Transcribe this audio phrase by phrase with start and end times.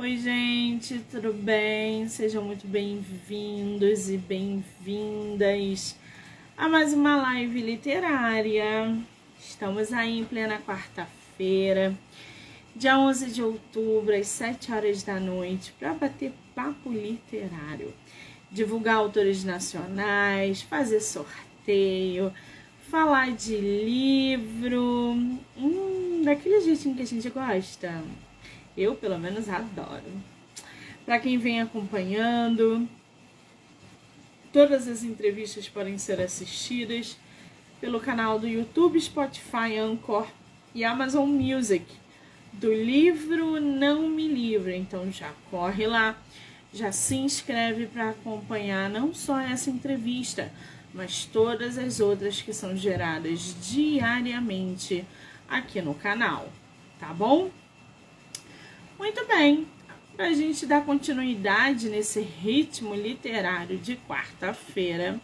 [0.00, 2.08] Oi, gente, tudo bem?
[2.08, 5.96] Sejam muito bem-vindos e bem-vindas
[6.56, 8.96] a mais uma live literária.
[9.40, 11.98] Estamos aí em plena quarta-feira,
[12.76, 17.92] dia 11 de outubro, às 7 horas da noite, para bater papo literário,
[18.52, 22.32] divulgar autores nacionais, fazer sorteio,
[22.88, 25.16] falar de livro,
[25.56, 28.00] hum, daquele jeitinho que a gente gosta.
[28.78, 30.04] Eu, pelo menos, adoro.
[31.04, 32.88] Para quem vem acompanhando,
[34.52, 37.16] todas as entrevistas podem ser assistidas
[37.80, 40.28] pelo canal do YouTube, Spotify, Anchor
[40.72, 41.84] e Amazon Music
[42.52, 44.76] do livro Não Me Livre.
[44.76, 46.16] Então já corre lá,
[46.72, 50.52] já se inscreve para acompanhar não só essa entrevista,
[50.94, 55.04] mas todas as outras que são geradas diariamente
[55.48, 56.48] aqui no canal,
[57.00, 57.50] tá bom?
[58.98, 59.64] Muito bem,
[60.16, 65.20] para a gente dar continuidade nesse ritmo literário de quarta-feira,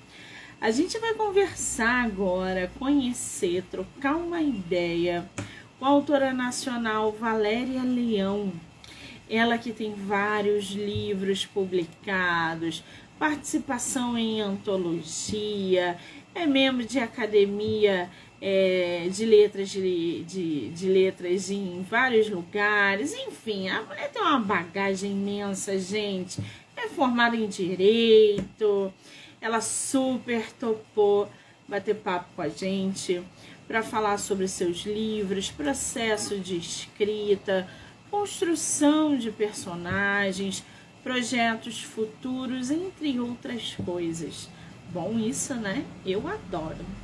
[0.61, 5.29] a gente vai conversar agora, conhecer, trocar uma ideia
[5.77, 8.53] com a autora nacional Valéria Leão.
[9.29, 12.85] Ela que tem vários livros publicados,
[13.19, 15.99] participação em antologia,
[16.33, 18.09] é membro de academia
[18.47, 24.39] é, de letras de, de, de, letras em vários lugares, enfim, a mulher tem uma
[24.39, 26.43] bagagem imensa, gente.
[26.77, 28.93] É formada em direito,
[29.41, 31.27] ela super topou
[31.67, 33.23] bater papo com a gente
[33.67, 37.67] para falar sobre seus livros, processo de escrita,
[38.11, 40.63] construção de personagens,
[41.03, 44.51] projetos futuros, entre outras coisas.
[44.91, 45.83] Bom, isso, né?
[46.05, 47.04] Eu adoro.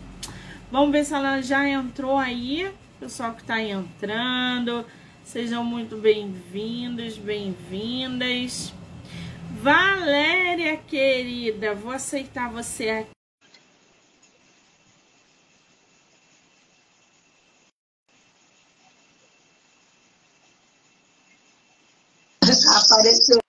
[0.70, 2.72] Vamos ver se ela já entrou aí.
[3.00, 4.86] Pessoal que está entrando,
[5.24, 8.72] sejam muito bem-vindos, bem-vindas.
[9.60, 13.10] Valéria, querida, vou aceitar você aqui.
[22.88, 23.40] Apareceu.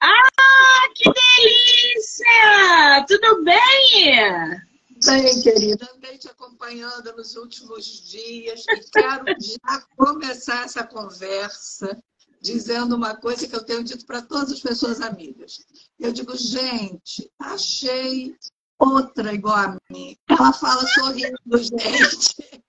[0.00, 3.04] Ah, que delícia!
[3.06, 4.73] Tudo bem?
[5.04, 12.02] Bem, querida, andei te acompanhando nos últimos dias e quero já começar essa conversa
[12.40, 15.58] dizendo uma coisa que eu tenho dito para todas as pessoas amigas.
[15.98, 18.34] Eu digo, gente, achei
[18.78, 20.16] outra igual a mim.
[20.28, 22.62] Ela fala sorrindo, gente.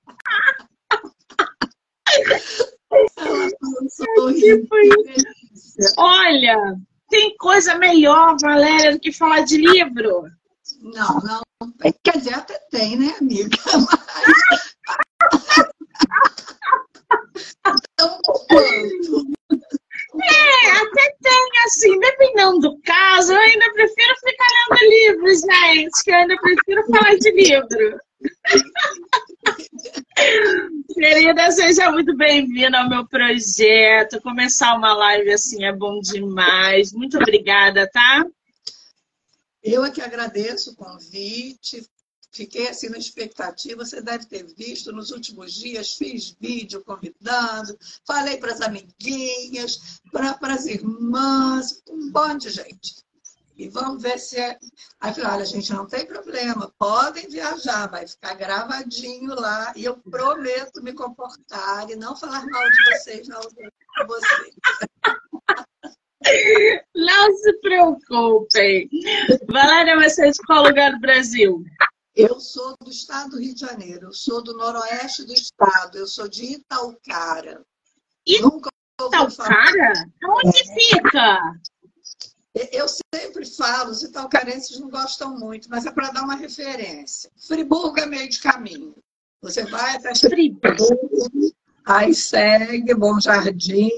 [2.90, 4.68] Ela fala sorrindo.
[5.98, 6.78] Olha,
[7.10, 10.30] tem coisa melhor, Valéria, do que falar de livro?
[10.82, 11.45] Não, não.
[12.04, 13.50] Quer dizer, até tem, né, amiga?
[18.48, 19.36] Quanto.
[20.24, 26.12] É, até tem, assim, dependendo do caso, eu ainda prefiro ficar lendo livros, gente, que
[26.12, 28.00] eu ainda prefiro falar de livro.
[30.94, 34.22] Querida, seja muito bem-vinda ao meu projeto.
[34.22, 36.94] Começar uma live assim é bom demais.
[36.94, 38.26] Muito obrigada, tá?
[39.66, 41.90] Eu é que agradeço o convite.
[42.32, 43.84] Fiquei assim na expectativa.
[43.84, 50.54] Você deve ter visto nos últimos dias, fiz vídeo convidando, falei para as amiguinhas, para
[50.54, 53.04] as irmãs, um monte de gente.
[53.58, 54.60] E vamos ver se é.
[55.00, 59.74] Aí falei, olha, gente, não tem problema, podem viajar, vai ficar gravadinho lá.
[59.76, 64.56] E eu prometo me comportar e não falar mal de vocês na audiência de vocês.
[66.96, 68.90] Não se preocupem.
[69.48, 71.64] Valéria, você é de qual lugar do Brasil?
[72.16, 76.08] Eu sou do estado do Rio de Janeiro, eu sou do noroeste do estado, eu
[76.08, 77.62] sou de Itaucara.
[78.26, 79.94] Itaucara?
[80.24, 80.74] Onde é.
[80.74, 81.40] fica?
[82.72, 87.30] Eu sempre falo, os itaucarenses não gostam muito, mas é para dar uma referência.
[87.38, 88.96] Friburgo é meio de caminho.
[89.42, 91.54] Você vai até Friburgo,
[91.86, 93.92] aí segue Bom Jardim,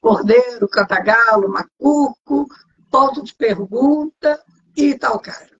[0.00, 2.46] Cordeiro, Cantagalo, Macuco,
[2.90, 4.40] Ponto de Pergunta
[4.76, 5.50] e Itaucara.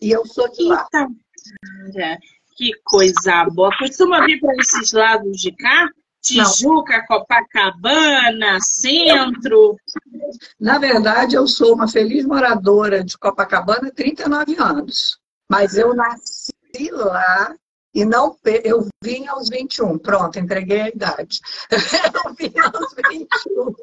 [0.00, 0.86] E eu sou de lá.
[2.56, 3.70] Que coisa boa.
[3.78, 5.88] Costuma vir para esses lados de cá?
[6.22, 7.06] Tijuca, Não.
[7.06, 9.76] Copacabana, centro?
[10.58, 15.18] Na verdade, eu sou uma feliz moradora de Copacabana há 39 anos.
[15.48, 16.52] Mas eu nasci
[16.90, 17.54] lá
[17.96, 19.98] e não eu vim aos 21.
[19.98, 21.40] Pronto, entreguei a idade.
[22.26, 23.74] Eu vim aos 21.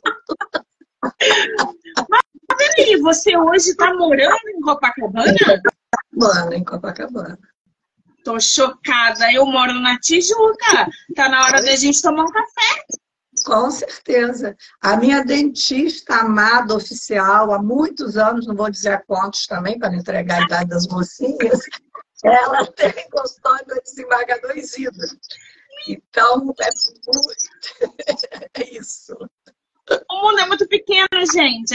[2.07, 5.33] Mas peraí, você hoje está morando em Copacabana?
[6.13, 7.39] Mano, em Copacabana.
[8.23, 9.33] Tô chocada.
[9.33, 10.87] Eu moro na Tijuca.
[11.15, 12.85] Tá na hora da gente tomar um café.
[13.45, 14.55] Com certeza.
[14.79, 19.89] A minha dentista amada oficial, há muitos anos, não vou dizer a quantos também, para
[19.89, 21.61] não entregar a idade das mocinhas,
[22.23, 25.07] ela tem consultório do desembargador Isidro.
[25.87, 26.69] Então, é
[27.13, 27.33] muito.
[28.53, 29.15] é isso.
[30.09, 31.73] O mundo é muito pequeno, gente.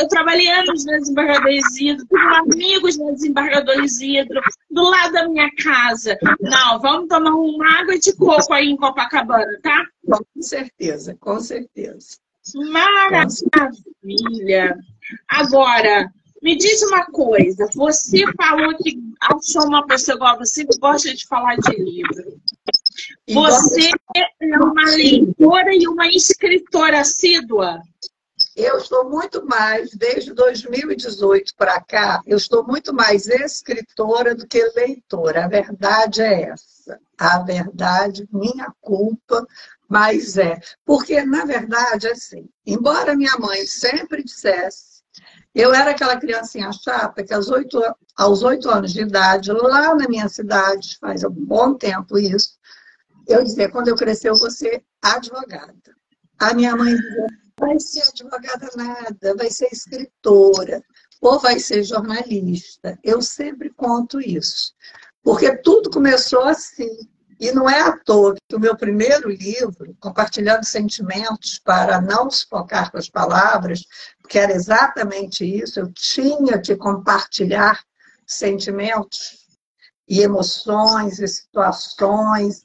[0.00, 5.48] Eu trabalhei anos na Desembargador Isidro, tenho amigos na Desembargador Isidro, do lado da minha
[5.62, 6.18] casa.
[6.40, 9.86] Não, vamos tomar uma água de coco aí em Copacabana, tá?
[10.04, 12.18] Com certeza, com certeza.
[12.72, 13.36] Maravilha!
[15.28, 16.12] Agora,
[16.44, 17.66] me diz uma coisa.
[17.74, 22.38] Você falou que achou uma pessoa igual você que gosta de falar de livro.
[23.26, 27.80] Você é uma leitora e uma escritora assídua?
[28.54, 34.62] Eu estou muito mais, desde 2018 para cá, eu estou muito mais escritora do que
[34.76, 35.46] leitora.
[35.46, 37.00] A verdade é essa.
[37.18, 39.46] A verdade, minha culpa,
[39.88, 40.60] mas é.
[40.84, 44.93] Porque, na verdade, assim, embora minha mãe sempre dissesse,
[45.54, 47.80] eu era aquela criancinha chata que aos oito,
[48.16, 52.58] aos oito anos de idade, lá na minha cidade, faz um bom tempo isso,
[53.26, 55.74] eu dizia, quando eu crescer, eu vou ser advogada.
[56.38, 57.26] A minha mãe dizia,
[57.58, 60.82] vai ser advogada nada, vai ser escritora,
[61.20, 62.98] ou vai ser jornalista.
[63.02, 64.74] Eu sempre conto isso.
[65.22, 67.08] Porque tudo começou assim.
[67.40, 72.46] E não é à toa que o meu primeiro livro, Compartilhando Sentimentos para Não Se
[72.46, 73.82] Focar com as Palavras,
[74.28, 77.82] que era exatamente isso, eu tinha que compartilhar
[78.26, 79.44] sentimentos
[80.08, 82.64] e emoções e situações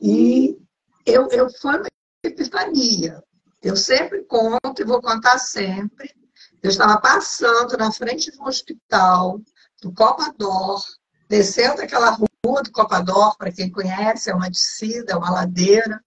[0.00, 0.56] e
[1.04, 1.86] eu, eu foi uma
[2.24, 3.22] epifania.
[3.62, 6.14] Eu sempre conto e vou contar sempre.
[6.62, 9.40] Eu estava passando na frente de um hospital,
[9.80, 10.82] do Copador,
[11.28, 16.00] descendo aquela rua do Copador, para quem conhece, é uma descida, é uma ladeira.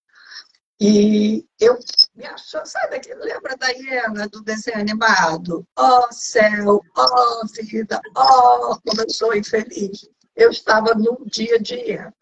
[0.82, 1.78] E eu
[2.16, 3.20] me achou, sabe aquilo?
[3.22, 5.68] Lembra da hiena do desenho animado?
[5.78, 12.14] Oh céu, oh vida, oh como eu sou infeliz eu estava num dia de hiena.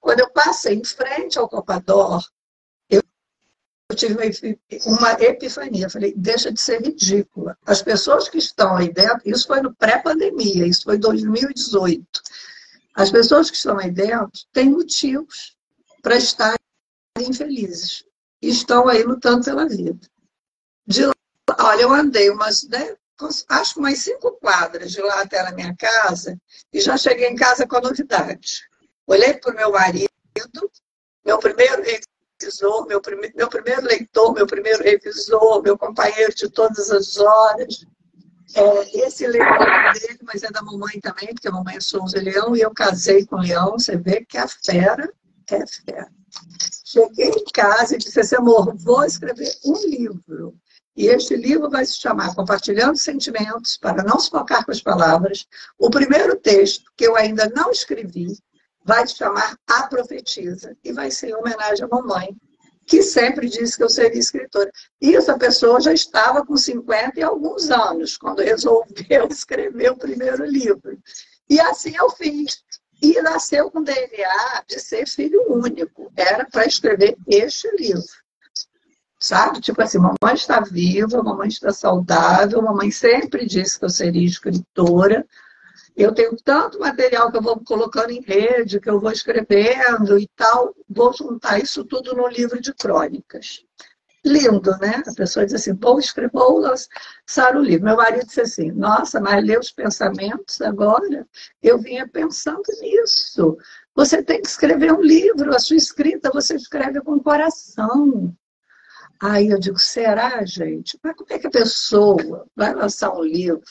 [0.00, 2.24] Quando eu passei em frente ao Copador,
[3.94, 4.14] tive
[4.86, 5.88] uma epifania.
[5.88, 7.56] Falei, deixa de ser ridícula.
[7.64, 12.06] As pessoas que estão aí dentro, isso foi no pré-pandemia, isso foi 2018.
[12.94, 15.56] As pessoas que estão aí dentro têm motivos
[16.02, 16.58] para estarem
[17.18, 18.04] infelizes.
[18.42, 20.06] E estão aí lutando pela vida.
[20.86, 21.14] De lá,
[21.58, 22.96] olha, eu andei umas né,
[23.48, 26.40] acho umas cinco quadras de lá até a minha casa,
[26.72, 28.68] e já cheguei em casa com a novidade.
[29.06, 30.10] Olhei para o meu marido,
[31.24, 31.82] meu primeiro
[32.40, 37.84] revisor, meu, prime, meu primeiro leitor, meu primeiro revisor, meu companheiro de todas as horas.
[38.54, 42.18] É, esse leão é dele, mas é da mamãe também, porque a mamãe é Souza
[42.18, 43.72] Leão, e eu casei com o Leão.
[43.72, 45.12] Você vê que a fera
[45.50, 46.08] é fera.
[46.84, 50.54] Cheguei em casa e disse assim, amor, vou escrever um livro.
[50.96, 55.46] E este livro vai se chamar Compartilhando Sentimentos para Não Se Focar com as Palavras.
[55.78, 58.36] O primeiro texto, que eu ainda não escrevi,
[58.88, 60.74] vai se chamar A Profetisa.
[60.82, 62.34] E vai ser em homenagem à mamãe,
[62.86, 64.72] que sempre disse que eu seria escritora.
[64.98, 70.42] E essa pessoa já estava com 50 e alguns anos, quando resolveu escrever o primeiro
[70.46, 70.98] livro.
[71.50, 72.62] E assim eu fiz.
[73.00, 76.10] E nasceu com DNA de ser filho único.
[76.16, 78.02] Era para escrever este livro
[79.20, 79.60] sabe?
[79.60, 85.26] Tipo assim, mamãe está viva, mamãe está saudável, mamãe sempre disse que eu seria escritora.
[85.98, 90.28] Eu tenho tanto material que eu vou colocando em rede, que eu vou escrevendo e
[90.36, 93.64] tal, vou juntar isso tudo no livro de crônicas.
[94.24, 95.02] Lindo, né?
[95.04, 97.86] A pessoa diz assim, vou escrever, vou lançar o livro.
[97.86, 101.26] Meu marido disse assim, nossa, mas ler os pensamentos agora?
[101.60, 103.58] Eu vinha pensando nisso.
[103.92, 108.32] Você tem que escrever um livro, a sua escrita você escreve com o coração.
[109.20, 110.98] Aí eu digo, será, gente?
[111.02, 113.62] Mas como é que a pessoa vai lançar um livro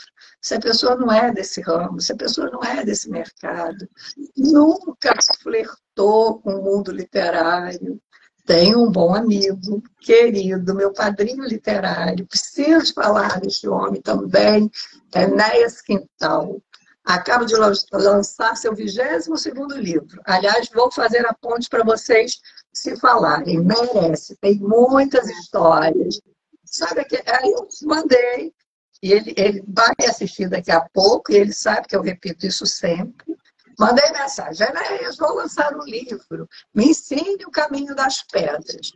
[0.42, 3.88] se a pessoa não é desse ramo, se a pessoa não é desse mercado,
[4.36, 8.02] nunca flertou com o mundo literário?
[8.46, 14.72] Tenho um bom amigo, querido, meu padrinho literário, preciso falar deste homem também,
[15.14, 16.62] Enéas Quintal.
[17.04, 20.22] Acaba de lançar seu 22 segundo livro.
[20.26, 22.40] Aliás, vou fazer a ponte para vocês
[22.78, 26.22] se falarem, merece, tem muitas histórias.
[26.64, 28.54] Sabe que aí eu mandei,
[29.02, 32.66] e ele, ele vai assistir daqui a pouco, e ele sabe que eu repito isso
[32.66, 33.36] sempre.
[33.80, 38.92] Mandei mensagem, Enéas, vou lançar um livro, me ensine o caminho das pedras.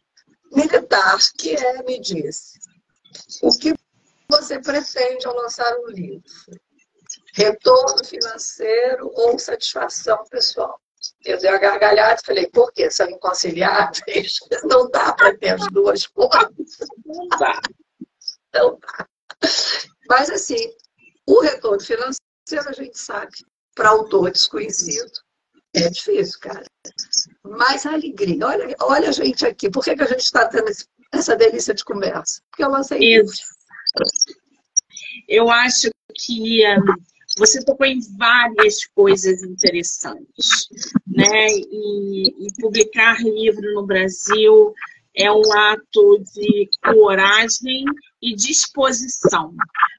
[0.51, 2.59] Militar, que é, me disse,
[3.41, 3.73] o que
[4.29, 6.23] você pretende ao lançar um livro?
[7.33, 10.79] Retorno financeiro ou satisfação pessoal?
[11.23, 12.89] Eu dei uma gargalhada e falei, por quê?
[12.89, 14.39] São inconciliáveis?
[14.65, 16.77] Não dá para ter as duas coisas.
[17.05, 17.61] Não dá.
[18.53, 19.07] Não dá.
[20.09, 20.73] Mas, assim,
[21.27, 22.19] o retorno financeiro,
[22.67, 23.31] a gente sabe,
[23.75, 25.11] para autor desconhecido,
[25.73, 26.65] é difícil, cara.
[27.43, 28.45] Mas a alegria.
[28.45, 29.69] Olha, olha a gente aqui.
[29.69, 32.41] Por que, que a gente está tendo esse, essa delícia de conversa?
[32.49, 33.41] Porque eu lancei isso.
[35.27, 36.95] Eu acho que um,
[37.37, 40.67] você tocou em várias coisas interessantes,
[41.07, 41.47] né?
[41.49, 44.73] E, e publicar livro no Brasil
[45.15, 47.85] é um ato de coragem
[48.21, 49.53] e disposição.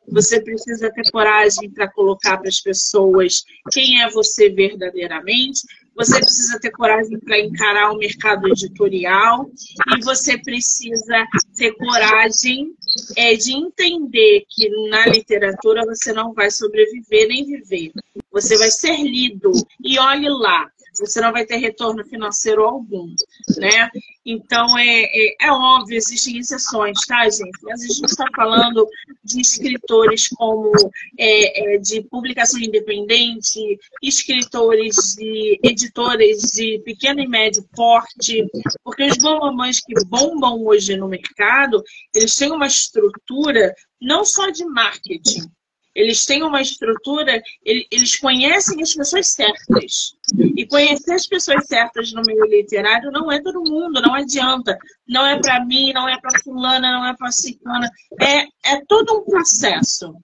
[0.08, 5.60] Você precisa ter coragem para colocar para as pessoas quem é você verdadeiramente.
[5.94, 9.50] Você precisa ter coragem para encarar o mercado editorial
[9.94, 12.72] e você precisa ter coragem
[13.16, 17.92] é, de entender que na literatura você não vai sobreviver nem viver.
[18.30, 19.52] Você vai ser lido.
[19.84, 20.66] E olhe lá,
[20.98, 23.14] você não vai ter retorno financeiro algum,
[23.56, 23.90] né?
[24.24, 27.58] Então, é, é, é óbvio, existem exceções, tá, gente?
[27.62, 28.86] Mas a gente está falando
[29.24, 30.72] de escritores como
[31.18, 33.58] é, é, de publicação independente,
[34.02, 38.46] escritores de editores de pequeno e médio porte,
[38.84, 41.82] porque os bombamães que bombam hoje no mercado,
[42.14, 45.50] eles têm uma estrutura não só de marketing,
[45.94, 50.14] eles têm uma estrutura, eles conhecem as pessoas certas.
[50.56, 54.78] E conhecer as pessoas certas no meio literário não é todo mundo, não adianta.
[55.06, 57.90] Não é para mim, não é para fulana, não é para ciclana.
[58.20, 60.14] É, é todo um processo.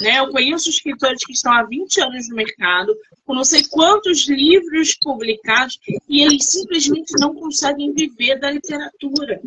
[0.00, 0.18] Né?
[0.18, 4.94] Eu conheço escritores que estão há 20 anos no mercado, com não sei quantos livros
[5.02, 5.78] publicados,
[6.08, 9.40] e eles simplesmente não conseguem viver da literatura.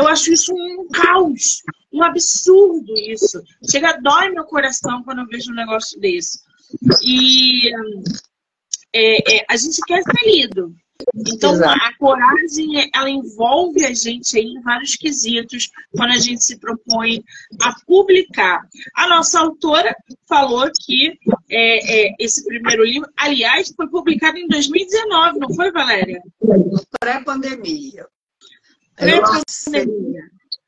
[0.00, 3.42] Eu acho isso um caos, um absurdo isso.
[3.70, 6.40] Chega, dói meu coração quando eu vejo um negócio desse.
[7.02, 7.70] E
[8.94, 10.74] é, é, a gente quer ser lido.
[11.14, 11.78] Então, Exato.
[11.82, 17.22] a coragem, ela envolve a gente aí em vários quesitos quando a gente se propõe
[17.60, 18.62] a publicar.
[18.96, 19.94] A nossa autora
[20.26, 21.18] falou que
[21.50, 26.22] é, é, esse primeiro livro, aliás, foi publicado em 2019, não foi, Valéria?
[27.00, 28.06] Pré-pandemia.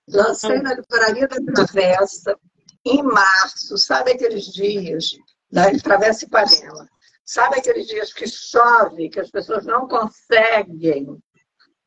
[0.09, 2.37] Lancei na Livraria da Travessa
[2.85, 5.11] em março, sabe aqueles dias
[5.50, 6.88] da Travessa Ipanema?
[7.25, 11.23] Sabe aqueles dias que chove, que as pessoas não conseguem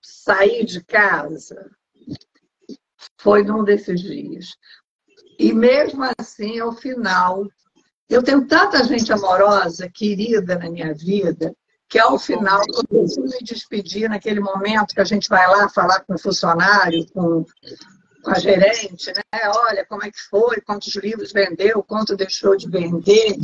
[0.02, 1.70] sair de casa?
[3.20, 4.56] Foi num desses dias.
[5.38, 7.46] E mesmo assim, ao final,
[8.10, 11.54] eu tenho tanta gente amorosa, querida na minha vida,
[11.96, 16.02] que ao final eu preciso me despedir naquele momento que a gente vai lá falar
[16.02, 17.46] com o funcionário, com
[18.22, 19.22] com a gerente, né?
[19.46, 23.38] Olha, como é que foi, quantos livros vendeu, quanto deixou de vender.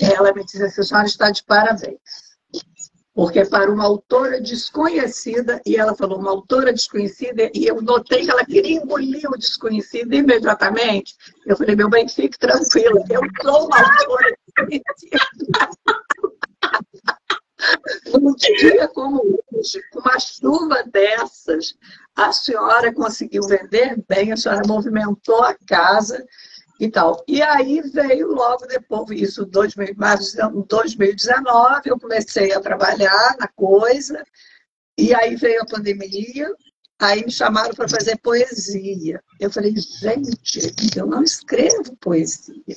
[0.00, 2.00] Ela me disse assim, a senhora está de parabéns.
[3.14, 8.30] Porque para uma autora desconhecida, e ela falou uma autora desconhecida, e eu notei que
[8.30, 11.14] ela queria engolir o desconhecido imediatamente.
[11.46, 15.18] Eu falei, meu bem, fique tranquila, eu sou uma autora desconhecida.
[18.20, 21.74] Num dia como hoje, com uma chuva dessas,
[22.16, 26.24] a senhora conseguiu vender bem, a senhora movimentou a casa
[26.78, 27.22] e tal.
[27.28, 29.48] E aí veio logo depois, isso
[29.78, 34.24] em março de 2019, eu comecei a trabalhar na coisa,
[34.96, 36.50] e aí veio a pandemia,
[36.98, 39.22] aí me chamaram para fazer poesia.
[39.38, 42.76] Eu falei, gente, eu não escrevo poesia.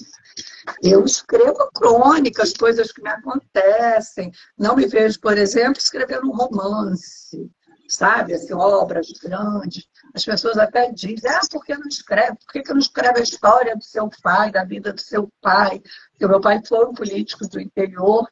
[0.81, 4.31] Eu escrevo crônicas, coisas que me acontecem.
[4.57, 7.49] Não me vejo, por exemplo, escrevendo um romance
[7.87, 8.33] sabe?
[8.33, 9.87] Assim, obras grandes.
[10.13, 12.37] As pessoas até dizem, ah, por que não escreve?
[12.45, 15.81] Por que, que não escreve a história do seu pai, da vida do seu pai?
[16.11, 18.27] Porque meu pai foi um político do interior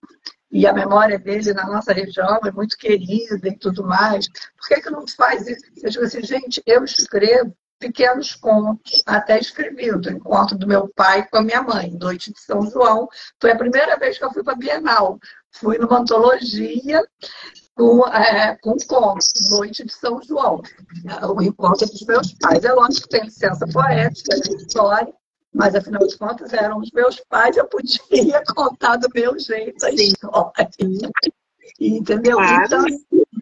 [0.52, 4.28] e a memória dele na nossa região é muito querida e tudo mais.
[4.28, 5.64] Por que, que não faz isso?
[5.82, 11.28] Eu digo assim, gente, eu escrevo pequenos contos, até escrevi do encontro do meu pai
[11.28, 13.10] com a minha mãe, Noite de São João.
[13.42, 15.20] Foi a primeira vez que eu fui para a Bienal.
[15.52, 17.04] Fui numa antologia
[17.76, 20.62] com, é, com conto, Noite de São João,
[21.36, 22.64] o encontro dos meus pais.
[22.64, 25.14] É lógico que tem licença poética da história,
[25.52, 28.00] mas afinal de contas eram os meus pais, eu podia
[28.56, 31.10] contar do meu jeito a história.
[31.80, 32.38] Entendeu?
[32.38, 32.66] Claro.
[32.66, 32.86] Então,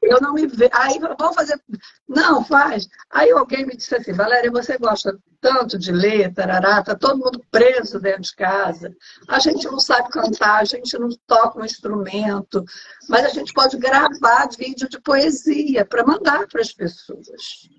[0.10, 0.72] eu não me vejo.
[0.74, 1.60] Aí, vamos fazer.
[2.08, 2.88] Não, faz.
[3.10, 7.42] Aí alguém me disse assim, Valéria, você gosta tanto de ler, tarará, tá todo mundo
[7.50, 8.94] preso dentro de casa.
[9.28, 12.64] A gente não sabe cantar, a gente não toca um instrumento,
[13.08, 17.70] mas a gente pode gravar vídeo de poesia para mandar para as pessoas.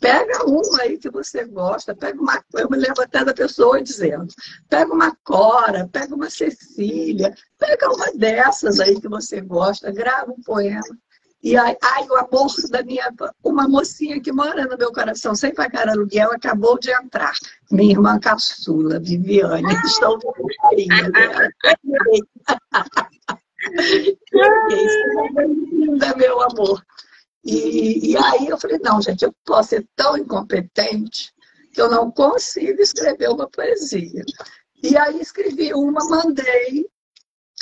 [0.00, 2.42] Pega uma aí que você gosta, pega uma.
[2.54, 4.26] Eu me lembro até da pessoa dizendo:
[4.68, 10.42] pega uma Cora, pega uma Cecília, pega uma dessas aí que você gosta, grava um
[10.42, 10.98] poema.
[11.42, 13.12] E aí, ai, o amor da minha.
[13.42, 17.32] Uma mocinha que mora no meu coração sem pagar aluguel acabou de entrar.
[17.70, 19.74] Minha irmã caçula, Viviane.
[19.84, 20.32] Estou com
[20.62, 21.50] carinho dela.
[24.68, 26.84] Linda, meu amor.
[27.44, 31.32] E, e aí eu falei, não, gente, eu posso ser tão incompetente
[31.72, 34.22] que eu não consigo escrever uma poesia.
[34.82, 36.86] E aí escrevi uma, mandei.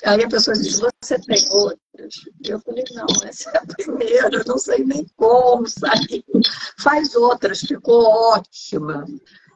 [0.04, 2.14] Aí a pessoa disse, você tem outras?
[2.44, 6.24] Eu falei, não, essa é a primeira, não sei nem como sair.
[6.78, 9.04] Faz outras, ficou ótima.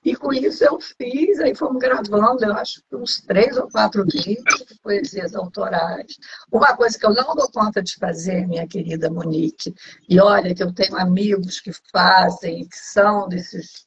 [0.04, 4.04] E com isso eu fiz, aí fomos gravando, eu acho que uns três ou quatro
[4.04, 6.18] vídeos de poesias autorais.
[6.52, 9.74] Uma coisa que eu não dou conta de fazer, minha querida Monique,
[10.06, 13.86] e olha que eu tenho amigos que fazem, que são desses,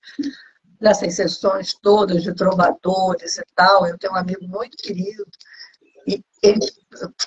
[0.81, 3.85] dessas sessões todas de trovadores e tal.
[3.85, 5.23] Eu tenho um amigo muito querido,
[6.07, 6.59] e ele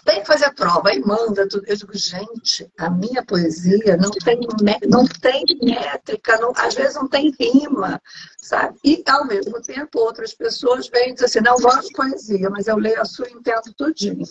[0.04, 1.64] tem que fazer prova, aí manda tudo.
[1.66, 4.40] Eu digo, gente, a minha poesia não tem,
[4.88, 8.00] não tem métrica, não, às vezes não tem rima,
[8.38, 8.78] sabe?
[8.82, 12.66] E, ao mesmo tempo, outras pessoas vêm e dizem assim, não gosto de poesia, mas
[12.68, 14.24] eu leio a sua e entendo tudinho.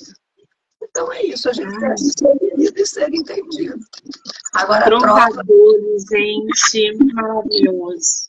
[0.81, 3.79] Então é isso, a gente deve ser lido e ser entendido.
[4.53, 5.43] Agora, prova...
[6.09, 8.27] gente, maravilhoso.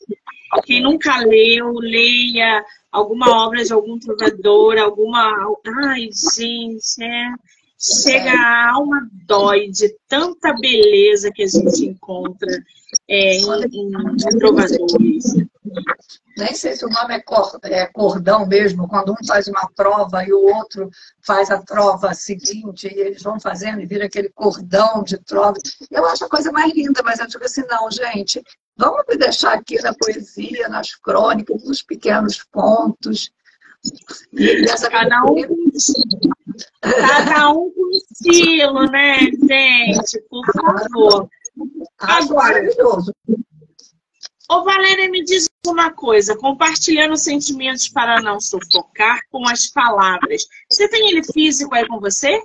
[0.63, 5.31] Quem nunca leu, leia alguma obra de algum trovador, alguma.
[5.85, 7.33] Ai, gente, é.
[7.79, 12.63] Chega a alma dói de tanta beleza que a gente encontra
[13.07, 15.33] é, em, em, trovadores.
[16.37, 17.23] Nem sei se o nome é,
[17.71, 20.91] é, cordão mesmo, quando um faz uma prova e o outro
[21.21, 25.57] faz a prova seguinte, e eles vão fazendo e vira aquele cordão de trova.
[25.89, 28.43] Eu acho a coisa mais linda, mas eu digo assim, não, gente,
[28.81, 33.31] Vamos me deixar aqui na poesia, nas crônicas, nos pequenos pontos.
[34.89, 35.35] cada um,
[36.81, 40.19] cada um com estilo, né, gente?
[40.27, 41.29] Por favor.
[41.99, 42.59] Agora,
[44.49, 50.47] ô Valéria, me diz uma coisa, compartilhando sentimentos para não sufocar com as palavras.
[50.67, 52.41] Você tem ele físico aí com você?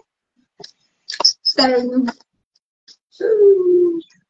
[1.55, 2.05] Tenho.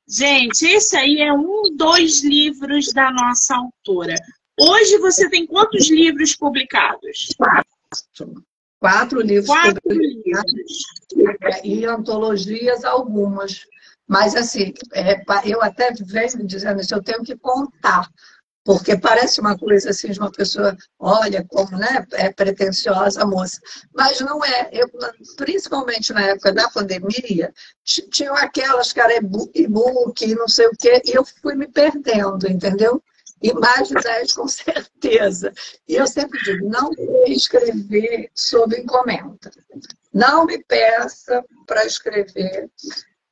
[0.09, 4.15] Gente, esse aí é um dos livros da nossa autora.
[4.59, 7.35] Hoje você tem quantos livros publicados?
[7.37, 8.45] Quatro.
[8.79, 10.53] Quatro livros Quatro publicados.
[11.13, 11.61] livros.
[11.65, 13.67] E antologias algumas.
[14.07, 18.09] Mas, assim, é, eu até venho dizendo isso, eu tenho que contar
[18.67, 23.61] porque parece uma coisa assim de uma pessoa, olha como né, é pretensiosa a moça.
[23.95, 24.69] Mas não é.
[24.73, 24.91] Eu,
[25.37, 31.17] principalmente na época da pandemia, tinham aquelas que era e-book, não sei o quê, e
[31.17, 33.01] eu fui me perdendo, entendeu?
[33.41, 35.53] E mais de 10 com certeza.
[35.87, 36.91] E eu sempre digo, não
[37.29, 39.53] escrever sob encomenda.
[40.13, 42.69] Não me peça para escrever.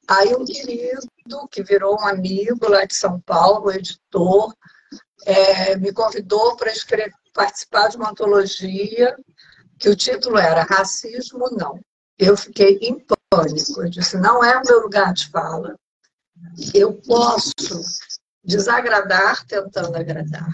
[0.06, 1.08] Aí um querido,
[1.50, 4.54] que virou um amigo lá de São Paulo, editor,
[5.24, 6.72] é, me convidou para
[7.32, 9.16] participar de uma antologia
[9.78, 11.80] que o título era Racismo Não.
[12.18, 12.98] Eu fiquei em
[13.30, 13.82] pânico.
[13.82, 15.76] Eu disse, não é o meu lugar de fala.
[16.72, 17.52] Eu posso
[18.44, 20.48] desagradar tentando agradar.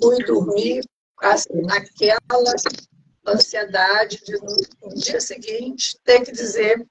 [0.00, 0.82] Fui dormir
[1.22, 2.54] assim, naquela
[3.26, 6.84] ansiedade de no dia seguinte ter que dizer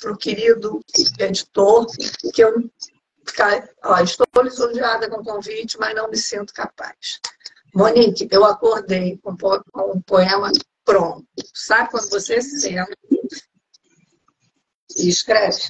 [0.00, 0.80] para o querido
[1.18, 1.86] editor
[2.32, 2.70] que eu
[3.26, 7.20] ficar, ó, estou lisonjeada com o convite, mas não me sinto capaz.
[7.74, 10.52] Monique, eu acordei com um poema
[10.84, 11.26] pronto.
[11.52, 12.96] Sabe quando você senta
[14.96, 15.60] e escreve?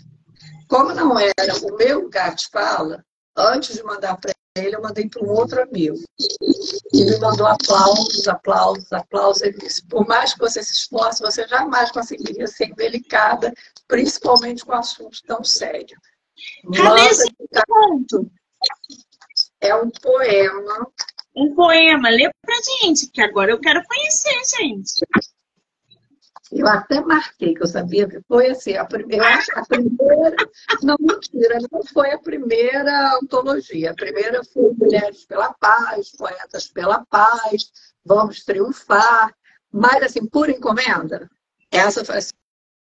[0.68, 3.04] Como não era o meu lugar de fala,
[3.36, 5.96] antes de mandar para ele, eu mandei para um outro amigo.
[6.92, 9.42] E me mandou aplausos, aplausos, aplausos.
[9.42, 13.52] Ele disse, por mais que você se esforce, você jamais conseguiria ser delicada,
[13.88, 15.96] principalmente com um assunto tão sério.
[16.74, 17.32] Cadê esse
[17.66, 18.30] ponto?
[19.60, 20.92] É um poema.
[21.34, 22.08] Um poema.
[22.10, 24.92] Lê pra gente, que agora eu quero conhecer, gente.
[26.52, 30.36] Eu até marquei, que eu sabia que foi assim, a primeira, a primeira,
[30.82, 33.90] não mentira, não foi a primeira antologia.
[33.90, 37.72] A primeira foi Mulheres pela Paz, Poetas pela Paz,
[38.04, 39.34] Vamos Triunfar.
[39.72, 41.28] Mas, assim, por encomenda,
[41.70, 42.32] essa foi assim,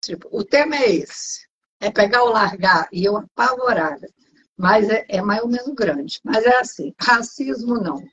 [0.01, 1.46] tipo, o tema é esse
[1.79, 4.07] é pegar ou largar, e eu apavorada.
[4.57, 6.19] Mas é, é mais ou menos grande.
[6.23, 8.03] Mas é assim, racismo não.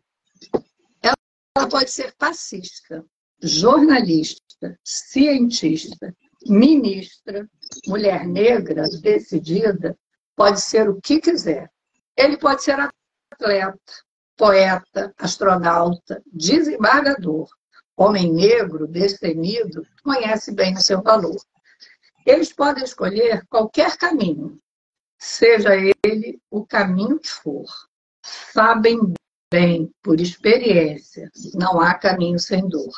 [1.02, 3.04] Ela pode ser fascista,
[3.42, 6.14] jornalista, cientista,
[6.46, 7.48] ministra,
[7.86, 9.96] mulher negra, decidida,
[10.36, 11.70] pode ser o que quiser.
[12.16, 12.76] Ele pode ser
[13.32, 13.78] atleta,
[14.36, 17.48] poeta, astronauta, desembargador,
[17.96, 21.36] homem negro, destemido, conhece bem o seu valor.
[22.24, 24.58] Eles podem escolher qualquer caminho,
[25.18, 25.70] seja
[26.04, 27.66] ele o caminho que for.
[28.24, 29.12] Sabem
[29.52, 32.92] bem, por experiência, não há caminho sem dor.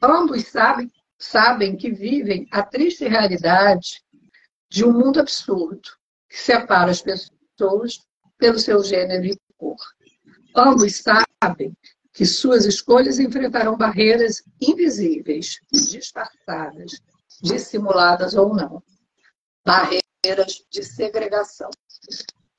[0.00, 4.02] Ambos sabem, sabem que vivem a triste realidade
[4.70, 5.90] de um mundo absurdo
[6.28, 8.00] que separa as pessoas
[8.38, 9.76] pelo seu gênero e cor.
[10.54, 11.76] Ambos sabem
[12.12, 17.00] que suas escolhas enfrentarão barreiras invisíveis, disfarçadas,
[17.42, 18.82] dissimuladas ou não.
[19.64, 21.70] Barreiras de segregação.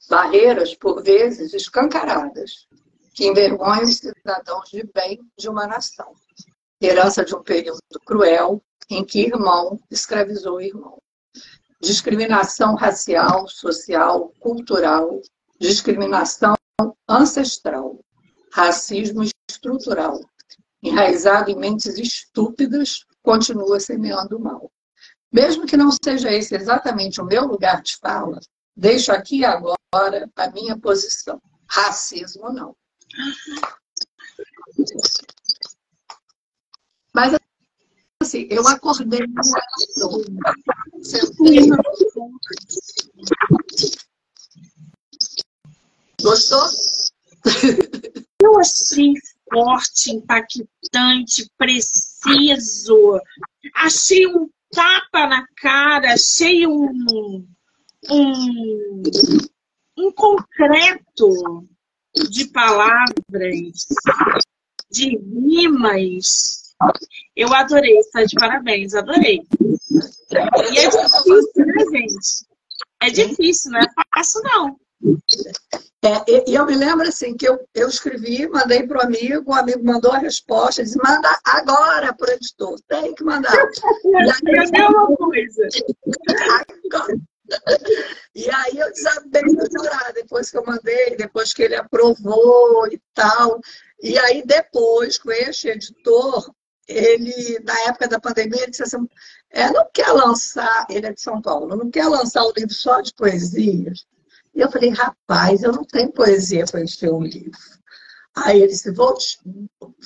[0.09, 2.67] Barreiras, por vezes, escancaradas,
[3.13, 6.13] que envergonham os cidadãos de bem de uma nação.
[6.81, 10.97] Herança de um período cruel em que irmão escravizou irmão.
[11.81, 15.21] Discriminação racial, social, cultural,
[15.59, 16.55] discriminação
[17.07, 17.99] ancestral,
[18.51, 20.19] racismo estrutural,
[20.81, 24.71] enraizado em mentes estúpidas, continua semeando mal.
[25.31, 28.39] Mesmo que não seja esse exatamente o meu lugar de fala,
[28.75, 31.39] deixo aqui agora a minha posição.
[31.67, 32.75] Racismo não.
[37.13, 37.35] Mas
[38.23, 39.19] assim, eu acordei
[46.19, 46.67] Gostou?
[48.41, 49.13] Eu achei
[49.53, 52.08] forte, impactante, preciso.
[53.75, 57.47] Achei um tapa na cara, achei um,
[58.09, 59.03] um,
[59.97, 61.67] um concreto
[62.29, 63.15] de palavras,
[64.91, 66.75] de rimas.
[67.35, 69.41] Eu adorei, está de parabéns, adorei.
[70.71, 72.45] E é difícil, né, gente?
[73.01, 74.79] É difícil, não é fácil, não.
[76.01, 79.53] É, e eu me lembro assim que eu, eu escrevi, mandei para o amigo, o
[79.53, 83.51] amigo mandou a resposta, disse, manda agora para o editor, tem que mandar.
[84.05, 85.67] E aí, é uma coisa.
[88.35, 93.01] E aí eu desabei de chorar depois que eu mandei, depois que ele aprovou e
[93.13, 93.59] tal.
[94.01, 96.53] E aí depois, com este editor,
[96.87, 99.07] ele, na época da pandemia, ele disse assim,
[99.49, 103.01] é, não quer lançar, ele é de São Paulo, não quer lançar o livro só
[103.01, 104.05] de poesias.
[104.53, 107.59] E eu falei, rapaz, eu não tenho poesia para encher um livro.
[108.35, 109.37] Aí ele disse, vou te,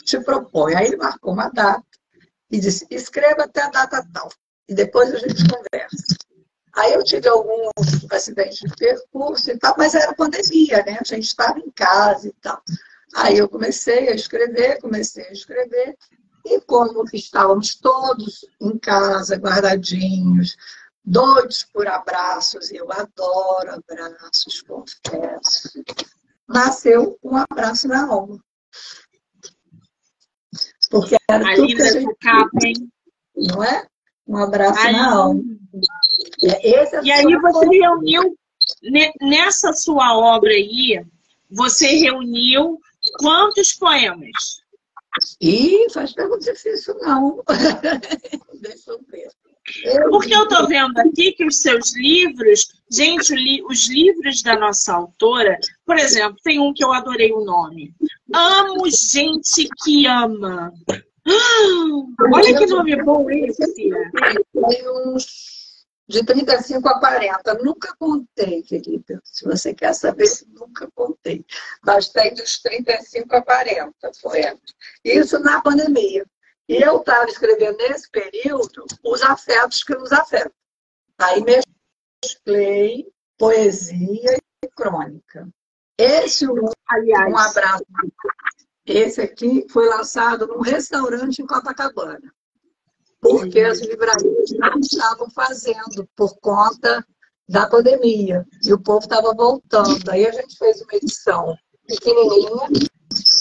[0.04, 0.76] te propor.
[0.76, 1.84] Aí ele marcou uma data
[2.52, 4.30] e disse, escreva até a data tal.
[4.68, 6.16] E depois a gente conversa.
[6.76, 7.72] Aí eu tive alguns
[8.12, 10.98] acidentes de percurso e tal, mas era pandemia, né?
[11.00, 12.62] A gente estava em casa e tal.
[13.16, 15.96] Aí eu comecei a escrever, comecei a escrever.
[16.46, 20.58] E como estávamos todos em casa, guardadinhos,
[21.04, 25.84] doidos por abraços, eu adoro abraços, confesso.
[26.48, 28.40] Nasceu um abraço na alma.
[30.90, 32.16] Porque era a tudo que a gente...
[32.20, 32.92] capa, hein?
[33.36, 33.88] Não é?
[34.28, 35.42] Um abraço Ai, na alma.
[36.44, 38.38] É, é e aí você reuniu,
[39.22, 41.04] nessa sua obra aí,
[41.50, 42.80] você reuniu
[43.20, 44.62] quantos poemas?
[45.42, 47.44] Ih, faz pergunta difícil, não.
[48.62, 49.30] Deixa eu ver.
[50.10, 55.58] Porque eu estou vendo aqui que os seus livros, gente, os livros da nossa autora,
[55.86, 57.94] por exemplo, tem um que eu adorei o nome.
[58.34, 60.74] Amo gente que ama.
[62.34, 63.90] olha que nome bom esse.
[66.10, 67.54] De 35 a 40.
[67.64, 69.22] Nunca contei, querida.
[69.24, 71.46] Se você quer saber, nunca contei.
[71.86, 74.60] Mas tem dos 35 a 40 poemas.
[75.04, 76.26] Isso na pandemia.
[76.68, 80.52] E eu estava escrevendo nesse período os afetos que nos afetam.
[81.18, 85.48] Aí mesclei poesia e crônica.
[85.98, 87.84] Esse um, um abraço.
[88.86, 92.34] Esse aqui foi lançado num restaurante em Copacabana.
[93.20, 97.06] Porque as livrarias não estavam fazendo por conta
[97.48, 98.46] da pandemia.
[98.64, 100.10] E o povo estava voltando.
[100.10, 101.56] Aí a gente fez uma edição
[101.88, 102.68] pequenininha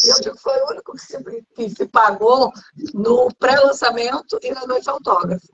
[0.03, 2.53] eu foi o único que se, que se pagou
[2.93, 5.49] no pré-lançamento e na noite autógrafo.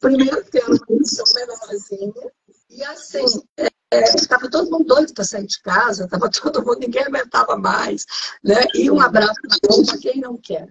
[0.00, 2.30] Primeiro que era uma edição menorzinha,
[2.70, 3.24] e assim,
[3.90, 8.04] estava é, todo mundo doido para sair de casa, estava todo mundo, ninguém aguentava mais.
[8.44, 8.64] Né?
[8.74, 10.68] E um abraço na alma, quem não quer?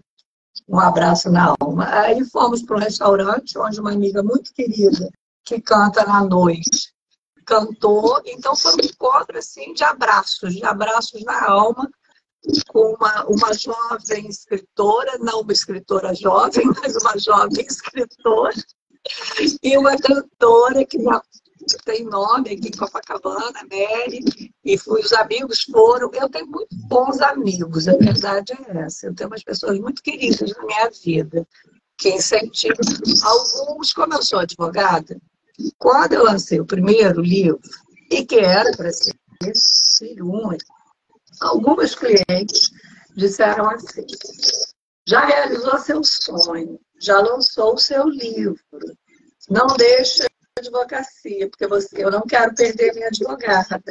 [0.67, 1.87] Um abraço na alma.
[1.89, 5.09] Aí fomos para um restaurante onde uma amiga muito querida,
[5.43, 6.93] que canta na noite,
[7.45, 8.21] cantou.
[8.25, 11.89] Então foi um encontro assim, de abraços, de abraços na alma,
[12.67, 18.55] com uma, uma jovem escritora, não uma escritora jovem, mas uma jovem escritora,
[19.63, 21.11] e uma cantora que me,
[21.85, 24.23] tem nome aqui em Copacabana, Mary,
[24.63, 26.09] e fui, os amigos foram.
[26.13, 29.07] Eu tenho muito bons amigos, a verdade é essa.
[29.07, 31.47] Eu tenho umas pessoas muito queridas na minha vida,
[31.97, 32.77] que incentivam.
[33.23, 35.19] Alguns, como eu sou advogada,
[35.77, 37.59] quando eu lancei o primeiro livro,
[38.09, 39.13] e que era para ser
[39.97, 40.76] filho único,
[41.41, 42.71] algumas clientes
[43.15, 44.05] disseram assim:
[45.07, 48.59] já realizou seu sonho, já lançou o seu livro,
[49.49, 53.81] não deixa a advocacia, porque você, eu não quero perder minha advogada.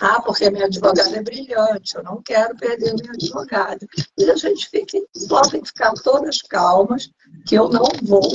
[0.00, 3.86] Ah, porque minha advogada é brilhante, eu não quero perder minha advogada.
[4.18, 7.10] E a gente fica, podem ficar todas calmas,
[7.46, 8.30] que eu não vou.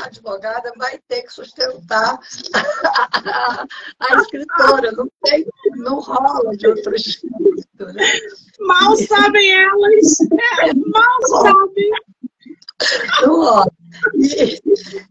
[0.00, 2.18] A advogada vai ter que sustentar
[2.54, 3.66] a,
[4.00, 5.46] a escritora, não, tem,
[5.76, 7.26] não rola de outro jeito.
[7.78, 8.04] Né?
[8.60, 10.20] Mal sabem elas,
[10.62, 11.90] é, mal sabem.
[13.22, 13.64] Não
[14.14, 14.60] E,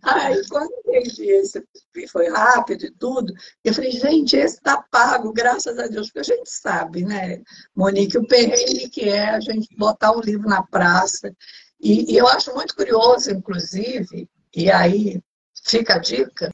[0.02, 1.64] aí, quando eu entendi isso,
[2.12, 6.36] foi rápido e tudo, eu falei, gente, esse está pago, graças a Deus, porque a
[6.36, 7.42] gente sabe, né,
[7.76, 11.34] Monique, o perrengue que é a gente botar um livro na praça.
[11.82, 15.22] E, e eu acho muito curioso, inclusive, e aí
[15.66, 16.54] fica a dica,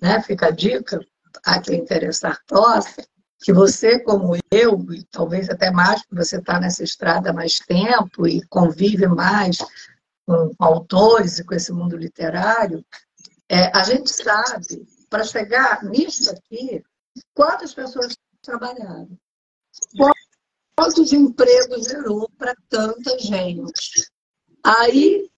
[0.00, 1.00] né, fica a dica,
[1.44, 3.04] a quem interessar possa,
[3.40, 7.58] que você, como eu, e talvez até mais, porque você está nessa estrada há mais
[7.58, 9.58] tempo e convive mais
[10.26, 12.84] com autores e com esse mundo literário,
[13.48, 16.84] é, a gente sabe, para chegar nisso aqui,
[17.32, 19.08] quantas pessoas trabalharam,
[20.76, 24.10] quantos empregos gerou para tanta gente.
[24.62, 25.30] Aí,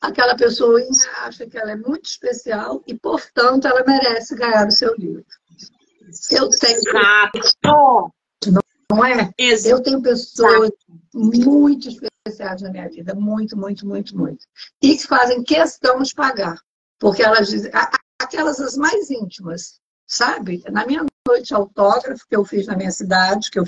[0.00, 0.80] aquela pessoa
[1.22, 5.24] acha que ela é muito especial e, portanto, ela merece ganhar o seu livro.
[6.30, 6.78] Eu tenho.
[6.78, 8.12] Exato.
[8.90, 9.30] Não é?
[9.36, 9.74] Exato.
[9.74, 10.70] Eu tenho pessoas
[11.12, 14.46] muito especiais na minha vida, muito, muito, muito, muito.
[14.82, 16.58] E que fazem questão de pagar,
[16.98, 17.70] porque elas dizem,
[18.18, 20.62] aquelas as mais íntimas, sabe?
[20.70, 23.64] Na minha noite autógrafo que eu fiz na minha cidade, que eu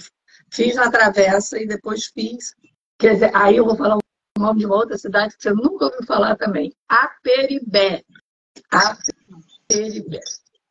[0.50, 2.54] fiz na Travessa e depois fiz,
[2.98, 3.98] quer dizer, aí eu vou falar
[4.40, 8.02] nome de uma outra cidade que você nunca ouviu falar também, Aperibé.
[8.70, 10.20] Aperibé.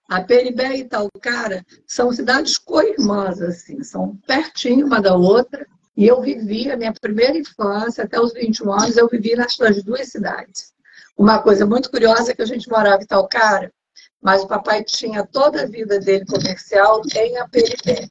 [0.10, 6.20] A Peribé e Itaúcara são cidades co-irmãs, assim, são pertinho uma da outra, e eu
[6.20, 10.74] vivi a minha primeira infância, até os 21 anos, eu vivi nas, duas cidades.
[11.16, 13.72] Uma coisa muito curiosa é que a gente morava em Talcara,
[14.20, 18.08] mas o papai tinha toda a vida dele comercial em Aperibé,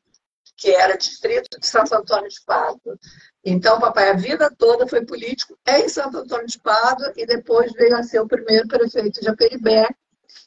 [0.57, 2.97] que era distrito de Santo Antônio de Pádua.
[3.45, 7.97] Então, papai a vida toda foi político em Santo Antônio de Pádua e depois veio
[7.97, 9.89] a ser o primeiro prefeito de Aperibé.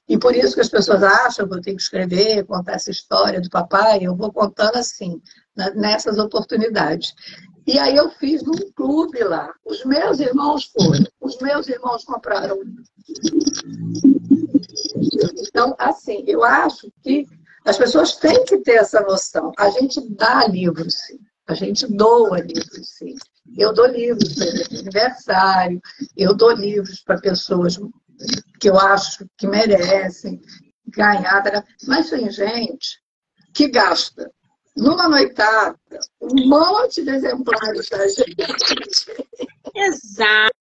[0.07, 3.39] E por isso que as pessoas acham que eu tenho que escrever, contar essa história
[3.39, 3.99] do papai.
[4.01, 5.21] Eu vou contando assim,
[5.75, 7.13] nessas oportunidades.
[7.65, 9.53] E aí eu fiz num clube lá.
[9.65, 11.05] Os meus irmãos foram.
[11.19, 12.59] Os meus irmãos compraram.
[15.47, 17.25] Então, assim, eu acho que
[17.65, 19.51] as pessoas têm que ter essa noção.
[19.57, 21.19] A gente dá livros, sim.
[21.51, 23.15] A gente doa livros, sim.
[23.57, 25.81] Eu dou livros para aniversário,
[26.15, 27.77] eu dou livros para pessoas
[28.59, 30.41] que eu acho que merecem
[30.87, 31.43] ganhar.
[31.85, 33.01] Mas tem gente
[33.53, 34.31] que gasta
[34.77, 35.77] numa noitada,
[36.21, 38.25] um monte de exemplares da gente.
[39.75, 40.55] Exato.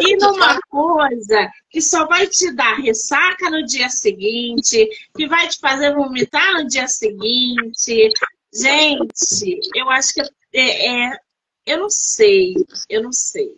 [0.00, 5.58] E numa coisa que só vai te dar ressaca no dia seguinte, que vai te
[5.58, 8.12] fazer vomitar no dia seguinte.
[8.52, 10.20] Gente, eu acho que
[10.52, 11.16] é, é
[11.66, 12.54] eu não sei,
[12.88, 13.54] eu não sei.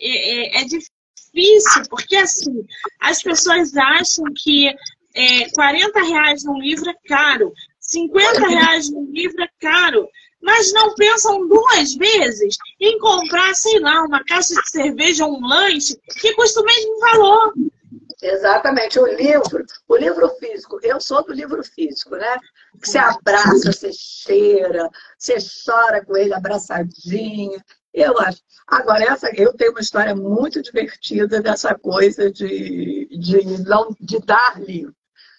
[0.00, 2.66] É, é, é, difícil, porque assim,
[3.00, 4.68] as pessoas acham que
[5.14, 7.52] é, 40 reais num livro é caro.
[7.80, 10.08] 50 reais no livro é caro,
[10.42, 15.46] mas não pensam duas vezes em comprar, sei lá, uma caixa de cerveja ou um
[15.46, 17.54] lanche que custa o mesmo valor.
[18.28, 22.36] Exatamente, o livro, o livro físico, eu sou do livro físico, né?
[22.82, 27.62] Você abraça, você cheira, você chora com ele abraçadinho.
[27.94, 28.42] Eu acho.
[28.66, 34.60] Agora, essa, eu tenho uma história muito divertida dessa coisa de, de, não, de dar
[34.60, 34.94] livro.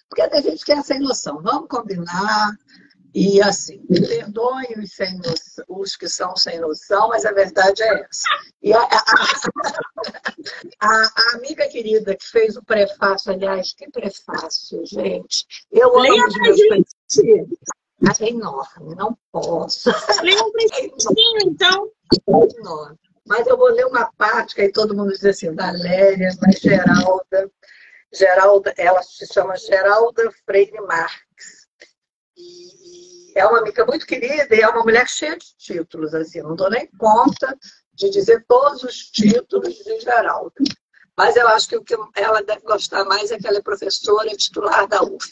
[0.08, 1.42] Porque tem gente que é sem noção.
[1.42, 2.56] Vamos combinar.
[3.14, 8.02] E assim, perdoem os, sem noção, os que são sem noção, mas a verdade é
[8.02, 8.28] essa.
[8.62, 8.88] E a, a,
[10.80, 15.46] a, a amiga querida que fez o prefácio, aliás, que prefácio, gente.
[15.72, 17.58] Eu amo os meus gente.
[18.20, 19.90] É enorme, não posso.
[20.22, 21.90] Leia um trechinho, então.
[22.12, 22.98] É enorme.
[23.26, 27.50] Mas eu vou ler uma parte que aí todo mundo diz assim, Valéria, mas Geralda.
[28.12, 31.68] Geralda, ela se chama Geralda Freire Marques.
[32.36, 32.77] E
[33.34, 36.70] é uma amiga muito querida e é uma mulher cheia de títulos, assim, não dou
[36.70, 37.56] nem conta
[37.94, 40.52] de dizer todos os títulos de Geralda.
[41.16, 44.28] Mas eu acho que o que ela deve gostar mais é que ela é professora
[44.36, 45.28] titular da UF.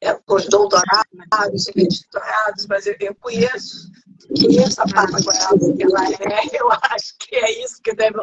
[0.00, 3.90] É, com os doutorados e doutorados, mas eu, eu conheço,
[4.28, 8.18] conheço a Papa Goiaba que ela é, eu acho que é isso que deve.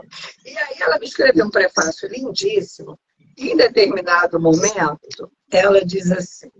[0.45, 2.99] E aí ela me escreveu um prefácio lindíssimo.
[3.35, 6.51] Em determinado momento, ela diz assim: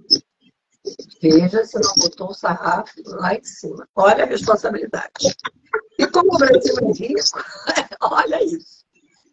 [1.22, 3.88] Veja se não botou o sarrafo lá em cima.
[3.96, 5.36] Olha a responsabilidade.
[5.98, 7.44] E como o Brasil é rico,
[8.02, 8.84] olha isso.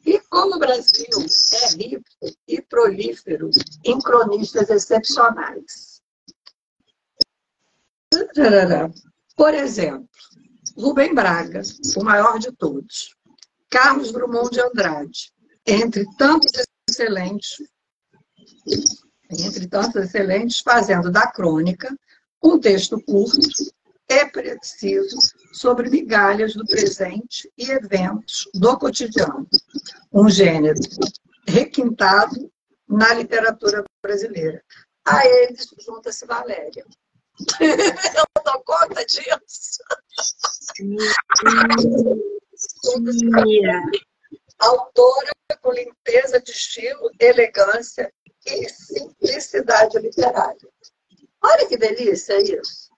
[0.06, 1.06] E como o Brasil
[1.52, 2.04] é rico
[2.46, 3.50] e prolífero
[3.84, 6.00] em cronistas excepcionais.
[9.36, 10.08] Por exemplo,
[10.76, 11.62] Rubem Braga,
[11.96, 13.14] o maior de todos.
[13.68, 15.32] Carlos Drummond de Andrade,
[15.66, 16.50] entre tantos
[16.88, 17.58] excelentes
[19.30, 21.94] entre tantos excelentes, fazendo da crônica
[22.42, 23.38] um texto curto
[24.08, 25.16] e preciso
[25.52, 29.46] sobre migalhas do presente e eventos do cotidiano.
[30.12, 30.80] Um gênero
[31.46, 32.50] requintado
[32.88, 34.62] na literatura brasileira.
[35.06, 36.84] A eles junta-se Valéria.
[37.60, 39.82] Eu dou conta disso.
[44.58, 45.30] Autora
[45.62, 48.12] com limpeza de estilo, elegância
[48.46, 50.68] e simplicidade literária.
[51.42, 52.90] Olha que delícia isso.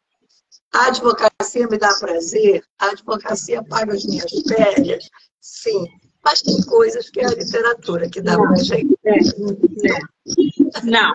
[0.73, 5.09] A advocacia me dá prazer, a advocacia paga as minhas férias,
[5.41, 5.87] sim.
[6.25, 8.97] Mas tem coisas que é a literatura que dá para gente.
[10.85, 11.15] Não.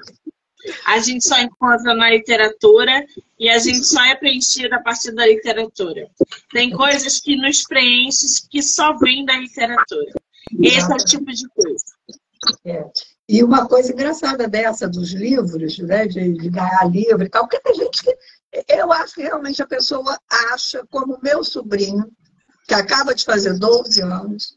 [0.86, 3.06] A gente só encontra na literatura
[3.40, 6.10] e a gente só é preenchido a partir da literatura.
[6.52, 10.12] Tem coisas que nos preenchem que só vêm da literatura.
[10.62, 11.86] Esse é o tipo de coisa.
[12.66, 12.86] É.
[13.30, 17.60] E uma coisa engraçada dessa dos livros, né, de, de ganhar livro e tal, porque
[17.60, 18.18] tem gente que.
[18.70, 20.18] Eu acho que realmente a pessoa
[20.52, 22.10] acha, como meu sobrinho,
[22.66, 24.56] que acaba de fazer 12 anos,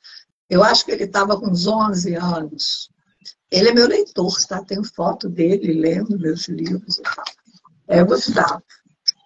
[0.49, 2.91] eu acho que ele estava com uns 11 anos.
[3.51, 4.65] Ele é meu leitor, tá?
[4.65, 7.25] Tenho foto dele lendo meus livros e tal.
[7.89, 8.63] É Gustavo.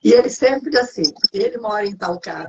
[0.02, 2.46] E ele sempre assim, ele mora em tal casa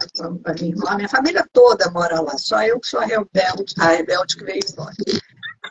[0.85, 4.43] a minha família toda mora lá, só eu que sou a rebelde, a rebelde que
[4.43, 4.93] veio embora.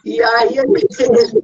[0.04, 1.42] E aí ele,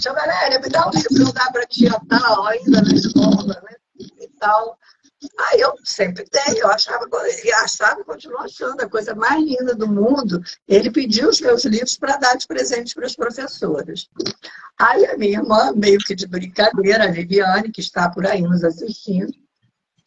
[0.00, 3.76] tia Valéria, me dá um livro, dá para tia tal, ainda na escola, né?
[3.98, 4.78] E tal.
[5.50, 7.04] Aí eu sempre tenho, eu achava,
[7.44, 10.40] e achava continuo achando a coisa mais linda do mundo.
[10.66, 14.08] Ele pediu os meus livros para dar de presente para as professoras.
[14.78, 18.62] Aí a minha irmã, meio que de brincadeira, a Viviane, que está por aí nos
[18.62, 19.32] assistindo,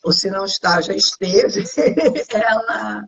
[0.03, 1.63] ou se não está, já esteve,
[2.33, 3.05] ela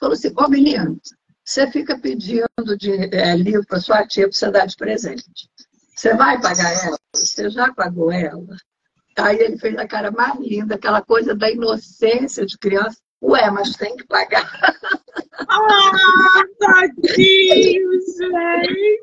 [0.00, 0.98] falou assim, ô menino,
[1.44, 2.46] você fica pedindo
[2.78, 5.48] de, é, livro para sua tia para você dar de presente.
[5.94, 6.98] Você vai pagar ela?
[7.14, 8.56] Você já pagou ela?
[9.18, 12.96] Aí ele fez a cara mais linda, aquela coisa da inocência de criança.
[13.22, 14.50] Ué, mas tem que pagar.
[15.48, 19.00] Ah, tadinho, gente!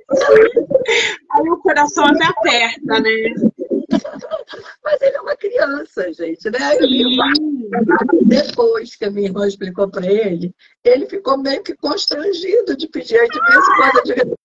[1.32, 3.34] Aí o coração até aperta, né?
[4.84, 6.60] Mas ele é uma criança, gente, né?
[8.24, 13.28] Depois que a minha irmã explicou para ele, ele ficou meio que constrangido de pedir
[13.28, 14.12] de vez em quando.
[14.12, 14.38] Eu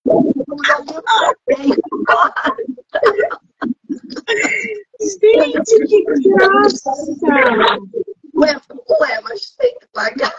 [5.00, 6.90] Gente, que graça!
[8.36, 8.60] Ué,
[9.00, 10.34] ué, mas tem que pagar.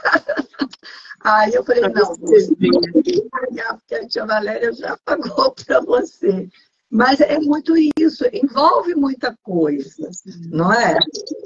[1.22, 2.72] Aí eu falei, não, você tem
[3.04, 6.48] que pagar, porque a tia Valéria já pagou para você.
[6.96, 10.10] Mas é muito isso, envolve muita coisa,
[10.50, 10.98] não é?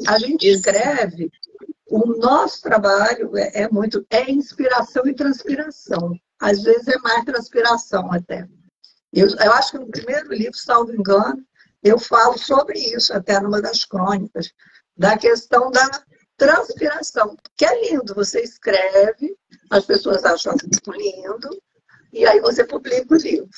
[0.08, 1.32] A gente escreve,
[1.90, 6.14] o nosso trabalho é, é muito, é inspiração e transpiração.
[6.40, 8.48] Às vezes é mais transpiração até.
[9.12, 11.44] Eu, eu acho que no primeiro livro, salvo engano,
[11.82, 14.52] eu falo sobre isso, até numa das crônicas,
[14.96, 15.90] da questão da
[16.38, 18.14] transpiração, que é lindo.
[18.14, 19.36] Você escreve,
[19.72, 21.50] as pessoas acham muito lindo,
[22.14, 23.50] e aí você publica o livro.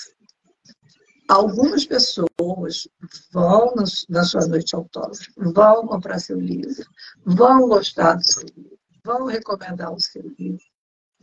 [1.32, 2.90] Algumas pessoas
[3.32, 3.74] vão
[4.10, 6.86] na sua noite autógrafa, vão comprar seu livro,
[7.26, 10.66] vão gostar do seu livro, vão recomendar o seu livro.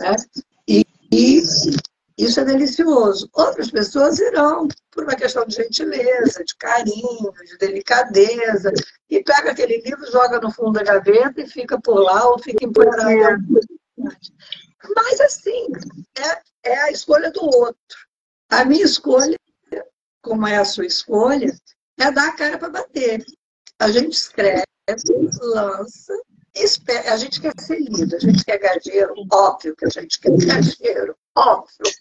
[0.00, 0.16] Né?
[0.66, 1.42] E, e
[2.16, 3.28] isso é delicioso.
[3.34, 8.72] Outras pessoas irão por uma questão de gentileza, de carinho, de delicadeza,
[9.10, 12.64] e pega aquele livro, joga no fundo da gaveta e fica por lá ou fica
[12.64, 13.44] empoeirado.
[14.96, 15.66] Mas assim,
[16.16, 18.08] é, é a escolha do outro.
[18.48, 19.36] A minha escolha
[20.22, 21.52] como é a sua escolha,
[21.98, 23.24] é dar a cara para bater.
[23.78, 24.64] A gente escreve,
[25.40, 26.14] lança,
[26.54, 27.12] espera.
[27.12, 31.16] a gente quer ser lido, a gente quer gajeiro, óbvio que a gente quer gajeiro,
[31.36, 31.92] óbvio,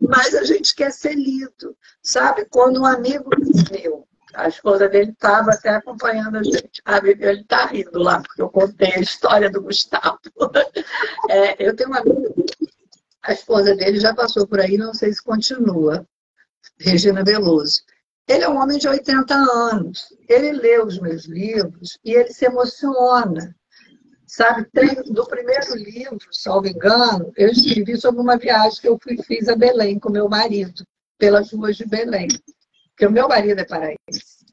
[0.00, 1.76] mas a gente quer ser lido.
[2.02, 3.30] Sabe, quando um amigo
[3.70, 6.82] meu, a esposa dele estava até acompanhando a gente.
[6.84, 10.18] A ele está rindo lá, porque eu contei a história do Gustavo.
[11.30, 12.34] É, eu tenho um amigo,
[13.22, 16.06] a esposa dele já passou por aí, não sei se continua
[16.78, 17.82] Regina Veloso.
[18.28, 20.08] Ele é um homem de 80 anos.
[20.28, 23.54] Ele lê os meus livros e ele se emociona.
[24.26, 29.18] Sabe, tem, do primeiro livro, salvo engano, eu escrevi sobre uma viagem que eu fui,
[29.22, 30.86] fiz a Belém com meu marido,
[31.18, 32.28] pelas ruas de Belém.
[32.88, 34.46] Porque o meu marido é paraense.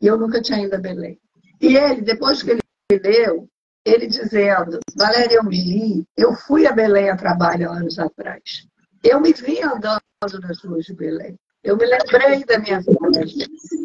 [0.00, 1.20] E eu nunca tinha ido a Belém.
[1.60, 3.46] E ele, depois que ele leu,
[3.84, 8.66] ele dizendo, Valéria, eu me li, eu fui a Belém a trabalho anos atrás.
[9.04, 10.00] Eu me vi andando
[10.40, 11.38] nas ruas de Belém.
[11.66, 13.24] Eu me lembrei da minha vida.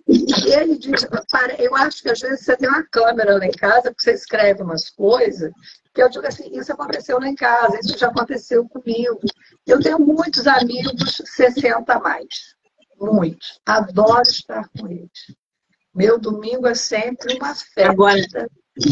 [0.08, 1.08] E ele diz,
[1.58, 4.62] eu acho que às vezes você tem uma câmera lá em casa, porque você escreve
[4.62, 5.52] umas coisas,
[5.92, 9.20] que eu digo assim, isso aconteceu lá em casa, isso já aconteceu comigo.
[9.66, 12.56] Eu tenho muitos amigos 60 a mais.
[13.00, 13.60] Muitos.
[13.66, 15.10] Adoro estar com eles.
[15.94, 17.90] Meu domingo é sempre uma festa.
[17.92, 18.22] Agora,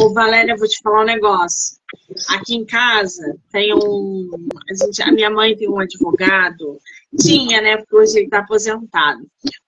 [0.01, 1.78] Ô, Valéria, vou te falar um negócio.
[2.29, 4.29] Aqui em casa tem um.
[4.69, 6.79] A, gente, a minha mãe tem um advogado.
[7.19, 7.77] Tinha, né?
[7.77, 9.25] Porque hoje ele está aposentado.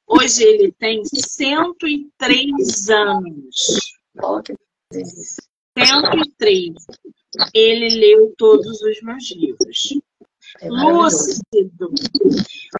[0.07, 3.95] Hoje ele tem 103 anos.
[5.77, 6.73] 103.
[7.53, 9.93] Ele leu todos os meus livros.
[10.59, 11.93] É Lúcido,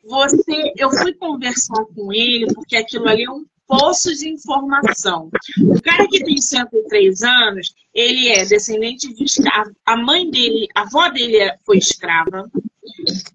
[0.04, 5.32] você, eu fui conversar com ele porque aquilo ali é um poço de informação.
[5.62, 9.72] O cara que tem 103 anos, ele é descendente de escravo.
[9.86, 12.52] A mãe dele, a avó dele é, foi escrava.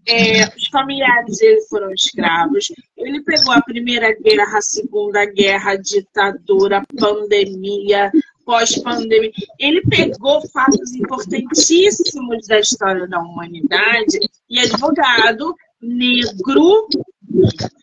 [0.07, 2.71] É, os familiares dele foram escravos.
[2.99, 8.13] Ele pegou a Primeira Guerra, a Segunda Guerra, a ditadura, pandemia,
[8.45, 9.33] pós-pandemia.
[9.59, 14.19] Ele pegou fatos importantíssimos da história da humanidade
[14.51, 16.89] e advogado negro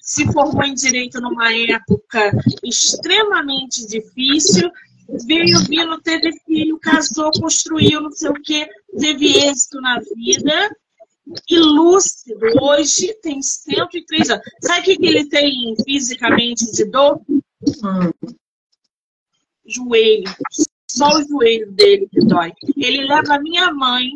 [0.01, 2.31] se formou em direito numa época
[2.63, 4.69] extremamente difícil,
[5.25, 8.67] veio vindo, teve filho, casou, construiu, não sei o que,
[8.99, 10.75] teve êxito na vida.
[11.49, 14.43] E lúcido, hoje tem 103 anos.
[14.61, 17.21] Sabe o que ele tem fisicamente de dor?
[17.29, 18.33] Hum.
[19.65, 20.29] Joelho.
[20.89, 22.51] Só o joelho dele que dói.
[22.75, 24.09] Ele leva a minha mãe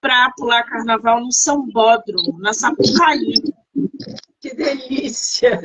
[0.00, 3.34] para pular carnaval no Sambódromo, na Sapucaí.
[4.42, 5.62] Que delícia!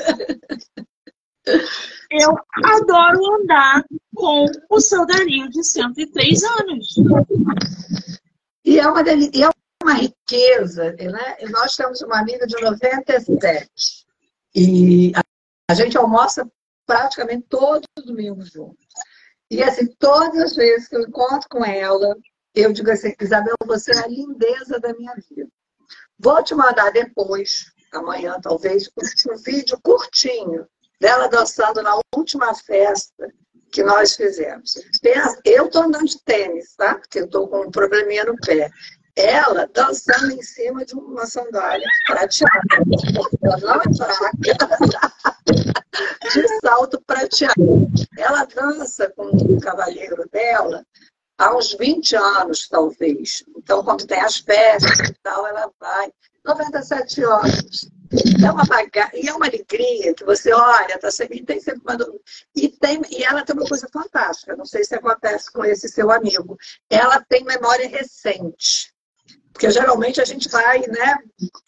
[2.12, 3.84] Eu adoro andar
[4.16, 6.96] com o seu Darinho de 103 anos.
[8.64, 9.50] E é uma, e é
[9.84, 11.38] uma riqueza, né?
[11.50, 14.06] Nós temos uma amiga de 97
[14.54, 15.22] e a,
[15.72, 16.48] a gente almoça
[16.86, 18.86] praticamente todos os domingos juntos.
[19.50, 22.16] E assim, todas as vezes que eu encontro com ela,
[22.54, 25.50] eu digo assim, Isabel, você é a lindeza da minha vida.
[26.20, 28.90] Vou te mandar depois amanhã talvez,
[29.30, 30.68] um vídeo curtinho
[31.00, 33.32] dela dançando na última festa
[33.72, 34.74] que nós fizemos.
[35.44, 36.96] Eu estou andando de tênis, tá?
[36.96, 38.70] Porque eu estou com um probleminha no pé.
[39.16, 42.62] Ela dançando em cima de uma sandália prateada.
[43.44, 44.32] Ela é fraca.
[46.34, 47.90] De salto prateado.
[48.18, 50.86] Ela dança com o cavalheiro dela
[51.38, 53.44] há uns 20 anos, talvez.
[53.56, 56.12] Então, quando tem as festas e tal, ela vai.
[56.48, 57.90] 97 horas.
[58.44, 59.12] É uma baga...
[59.14, 61.44] E é uma alegria que você olha, tá sempre...
[61.44, 61.98] tem sempre uma...
[62.56, 63.02] e, tem...
[63.10, 66.58] e ela tem uma coisa fantástica, não sei se acontece com esse seu amigo.
[66.90, 68.94] Ela tem memória recente.
[69.52, 71.18] Porque geralmente a gente vai, né?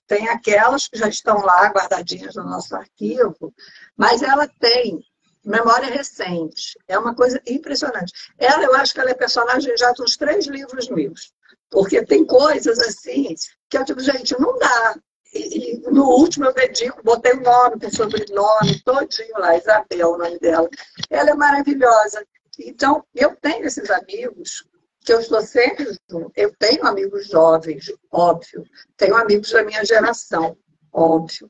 [0.08, 3.52] Tem aquelas que já estão lá guardadinhas no nosso arquivo,
[3.98, 5.04] mas ela tem
[5.44, 6.78] memória recente.
[6.88, 8.14] É uma coisa impressionante.
[8.38, 11.34] Ela, eu acho que ela é personagem já dos três livros meus.
[11.70, 13.36] Porque tem coisas assim
[13.70, 14.96] que eu digo, gente, não dá.
[15.34, 20.18] E, e no último eu dedico, botei o nome, o sobrenome, todinho lá, Isabel, o
[20.18, 20.68] nome dela.
[21.10, 22.26] Ela é maravilhosa.
[22.60, 24.68] Então, eu tenho esses amigos
[25.02, 26.32] que eu estou sempre junto.
[26.36, 28.64] Eu tenho amigos jovens, óbvio.
[28.98, 30.58] Tenho amigos da minha geração,
[30.92, 31.50] óbvio.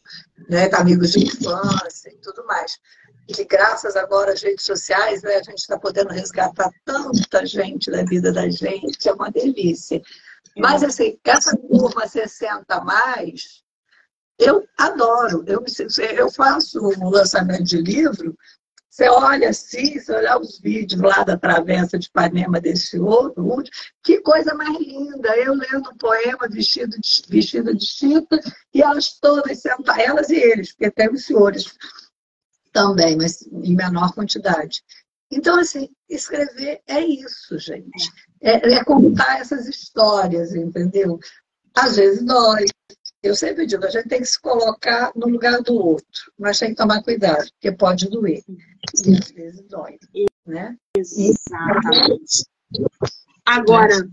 [0.49, 0.70] Né?
[0.74, 2.78] Amigos de infância e tudo mais
[3.34, 8.04] que graças agora às redes sociais, né, a gente está podendo resgatar tanta gente da
[8.04, 10.02] vida da gente, é uma delícia.
[10.58, 13.64] Mas assim, essa curva 60 mais,
[14.38, 15.44] eu adoro.
[15.46, 15.64] Eu,
[16.16, 18.36] eu faço um lançamento de livro,
[18.90, 23.64] você olha assim, você olha os vídeos lá da Travessa de Ipanema desse outro,
[24.04, 25.38] que coisa mais linda.
[25.38, 28.40] Eu lendo um poema vestido de, vestido de chita
[28.74, 31.74] e elas todas sentadas, elas e eles, porque tem os senhores
[32.72, 34.84] também, mas em menor quantidade.
[35.32, 38.11] Então, assim, escrever é isso, gente.
[38.41, 41.20] É, é contar essas histórias, entendeu?
[41.76, 42.65] Às vezes dói.
[43.22, 46.70] Eu sempre digo, a gente tem que se colocar no lugar do outro, mas tem
[46.70, 48.41] que tomar cuidado, porque pode doer.
[49.05, 49.99] E às vezes dói,
[50.47, 50.76] né?
[50.95, 52.45] Exatamente.
[53.45, 54.07] Agora,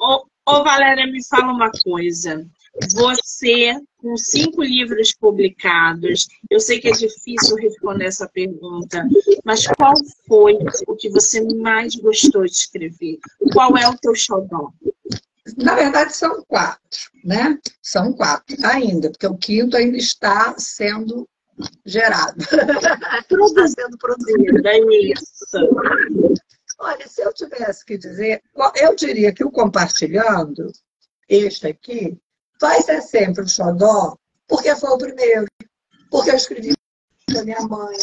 [0.00, 2.48] ô, ô Valéria, me fala uma coisa.
[2.94, 9.06] Você, com cinco livros publicados, eu sei que é difícil responder essa pergunta,
[9.44, 9.94] mas qual
[10.26, 13.18] foi o que você mais gostou de escrever?
[13.52, 14.72] Qual é o teu xodó?
[15.56, 17.58] Na verdade, são quatro, né?
[17.80, 21.28] São quatro ainda, porque o quinto ainda está sendo
[21.84, 22.36] gerado.
[22.42, 24.66] está sendo produzido.
[24.66, 25.46] É isso.
[26.78, 28.42] Olha, se eu tivesse que dizer,
[28.74, 30.70] eu diria que o compartilhando,
[31.28, 32.18] este aqui,
[32.60, 34.16] vai ser sempre o xodó,
[34.48, 35.46] porque foi o primeiro,
[36.10, 36.74] porque eu escrevi
[37.30, 37.96] da minha mãe.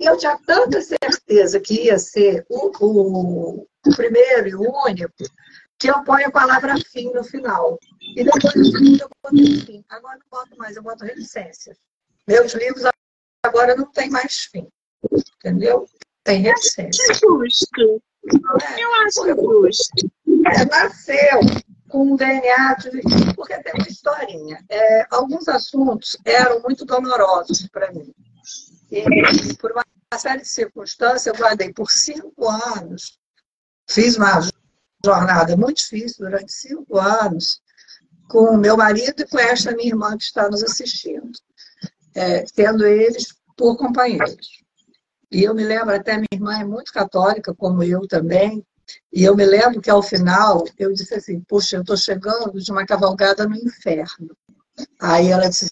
[0.00, 5.12] E eu tinha tanta certeza que ia ser o, o, o primeiro e o único,
[5.78, 7.78] que eu ponho a palavra fim no final.
[8.16, 9.84] E depois do segundo eu boto fim.
[9.88, 11.76] Agora não boto mais, eu boto reticências.
[12.26, 12.84] Meus livros
[13.44, 14.68] agora não tem mais fim.
[15.36, 15.88] Entendeu?
[16.22, 17.02] Tem reticência.
[17.10, 18.02] É justo.
[18.26, 20.10] É, eu acho justo.
[20.46, 21.40] É, nasceu
[22.02, 23.34] um DNA de...
[23.34, 24.64] Porque tem uma historinha.
[24.68, 28.12] É, alguns assuntos eram muito dolorosos para mim.
[28.90, 29.84] E por uma
[30.18, 33.18] série de circunstâncias, eu guardei por cinco anos.
[33.88, 34.40] Fiz uma
[35.04, 37.60] jornada muito difícil durante cinco anos
[38.28, 41.30] com o meu marido e com esta minha irmã que está nos assistindo,
[42.14, 44.62] é, tendo eles por companheiros.
[45.30, 48.64] E eu me lembro, até minha irmã é muito católica, como eu também,
[49.12, 52.70] e eu me lembro que ao final eu disse assim: Puxa, eu estou chegando de
[52.70, 54.36] uma cavalgada no inferno.
[55.00, 55.70] Aí ela disse: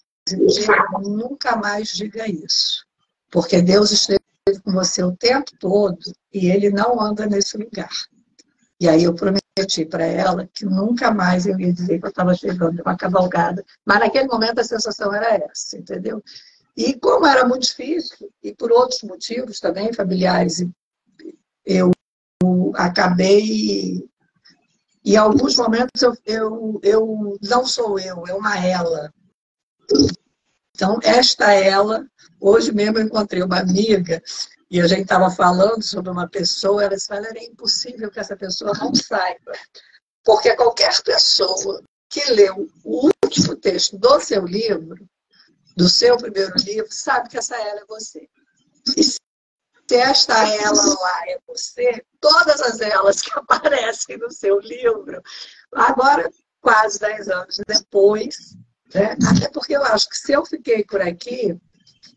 [1.01, 2.85] Nunca mais diga isso,
[3.31, 4.21] porque Deus esteve
[4.63, 7.89] com você o tempo todo e ele não anda nesse lugar.
[8.79, 12.33] E aí eu prometi para ela que nunca mais eu ia dizer que eu estava
[12.35, 13.65] chegando de uma cavalgada.
[13.85, 16.23] Mas naquele momento a sensação era essa, entendeu?
[16.75, 20.63] E como era muito difícil, e por outros motivos também, familiares,
[21.65, 21.91] eu
[22.75, 24.07] acabei.
[25.03, 29.13] Em alguns momentos eu, eu, eu não sou eu, é uma ela.
[30.75, 32.05] Então, esta ela,
[32.39, 34.21] hoje mesmo eu encontrei uma amiga
[34.69, 38.73] e a gente estava falando sobre uma pessoa, ela disse, era impossível que essa pessoa
[38.77, 39.53] não saiba.
[40.23, 45.07] Porque qualquer pessoa que leu o último texto do seu livro,
[45.75, 48.27] do seu primeiro livro, sabe que essa ela é você.
[48.95, 49.17] E se
[49.95, 55.21] esta ela lá é você, todas as elas que aparecem no seu livro,
[55.73, 56.29] agora,
[56.61, 58.55] quase 10 anos depois,
[58.93, 59.15] né?
[59.27, 61.57] até porque eu acho que se eu fiquei por aqui,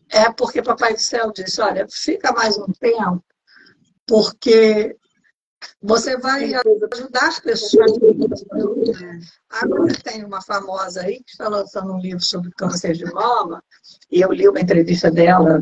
[0.09, 3.25] é porque Papai do Céu disse: olha, fica mais um tempo,
[4.07, 4.97] porque
[5.81, 6.53] você vai
[6.93, 7.93] ajudar as pessoas.
[9.49, 13.63] Agora tem uma famosa aí que está lançando um livro sobre câncer de mama,
[14.11, 15.61] e eu li uma entrevista dela,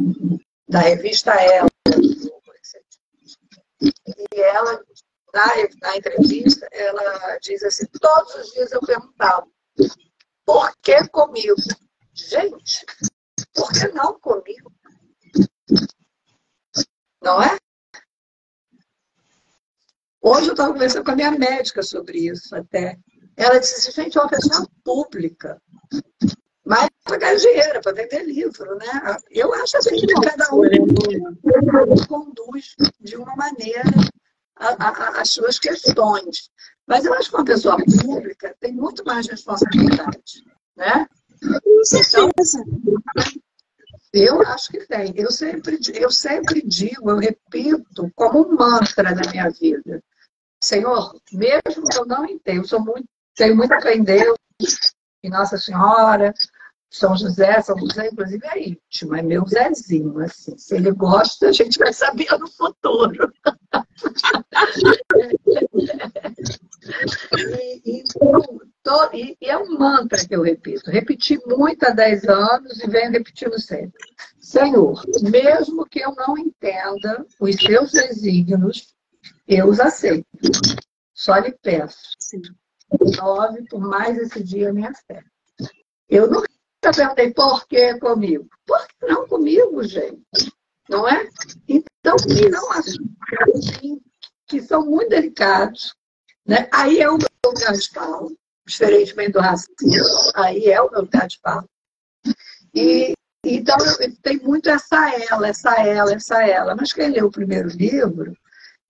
[0.69, 1.69] da revista Ela.
[3.81, 4.85] E ela,
[5.35, 5.47] na,
[5.81, 9.47] na entrevista, ela diz assim: todos os dias eu perguntava,
[10.45, 11.57] por que comigo?
[12.15, 12.85] Gente,
[13.55, 14.73] por que não comigo?
[17.23, 17.59] Não é?
[20.21, 22.99] Hoje eu estava conversando com a minha médica sobre isso até.
[23.37, 25.63] Ela disse assim, gente, é uma pessoa pública.
[26.69, 29.17] Mas para ganhar dinheiro, para vender livro, né?
[29.31, 33.91] Eu acho assim que cada um conduz de uma maneira
[34.55, 36.51] a, a, as suas questões.
[36.87, 40.45] Mas eu acho que uma pessoa pública tem muito mais responsabilidade,
[40.77, 41.07] né?
[41.41, 42.63] Com certeza.
[44.13, 45.15] Então, eu acho que tem.
[45.17, 50.05] Eu sempre, eu sempre digo, eu repito como um mantra na minha vida.
[50.63, 54.37] Senhor, mesmo que eu não entenda, eu sou muito, tenho muita fé em Deus,
[55.23, 56.35] em Nossa Senhora,
[56.91, 60.57] São José, São José, inclusive é íntimo, é meu Zezinho, assim.
[60.57, 63.31] Se ele gosta, a gente vai saber no futuro.
[67.85, 68.05] e, e,
[68.89, 70.91] Tô, e, e, é um mantra que eu repito.
[70.91, 74.01] Repeti muito há 10 anos e venho repetindo sempre.
[74.41, 78.95] Senhor, mesmo que eu não entenda os seus desígnios,
[79.47, 80.27] eu os aceito.
[81.13, 82.17] Só lhe peço.
[83.19, 85.23] Nove por mais esse dia minha fé.
[86.09, 86.31] Eu
[86.85, 88.49] nunca perguntei por que comigo.
[88.67, 90.23] Por que não comigo, gente?
[90.89, 91.29] Não é?
[91.69, 92.17] Então,
[92.51, 94.01] não assuntos
[94.47, 95.95] que são muito delicados.
[96.47, 96.69] Né?
[96.73, 98.29] Aí é o meu lugar de fala
[98.67, 101.65] diferentemente do racismo, aí é o meu lugar de fala.
[102.75, 103.15] E,
[103.45, 103.77] então,
[104.23, 106.77] tem muito essa ela, essa ela, essa ela.
[106.77, 108.35] Mas quem lê o primeiro livro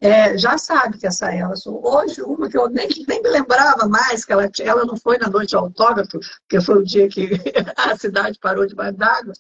[0.01, 1.85] é, já sabe que essa ela sou.
[1.85, 5.29] Hoje, uma que eu nem, nem me lembrava mais, que ela, ela não foi na
[5.29, 7.31] noite autógrafo, porque foi o dia que
[7.77, 9.33] a cidade parou debaixo d'água.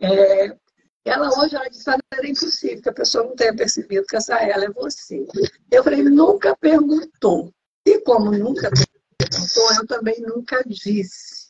[0.00, 0.56] É,
[1.04, 4.64] ela hoje ela disse era impossível que a pessoa não tenha percebido que essa ela
[4.64, 5.26] é você.
[5.70, 7.52] Eu falei, nunca perguntou.
[7.86, 11.46] E como nunca perguntou, eu também nunca disse.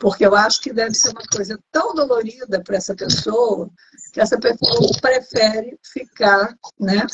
[0.00, 3.70] porque eu acho que deve ser uma coisa tão dolorida para essa pessoa
[4.12, 7.06] que essa pessoa prefere ficar, né?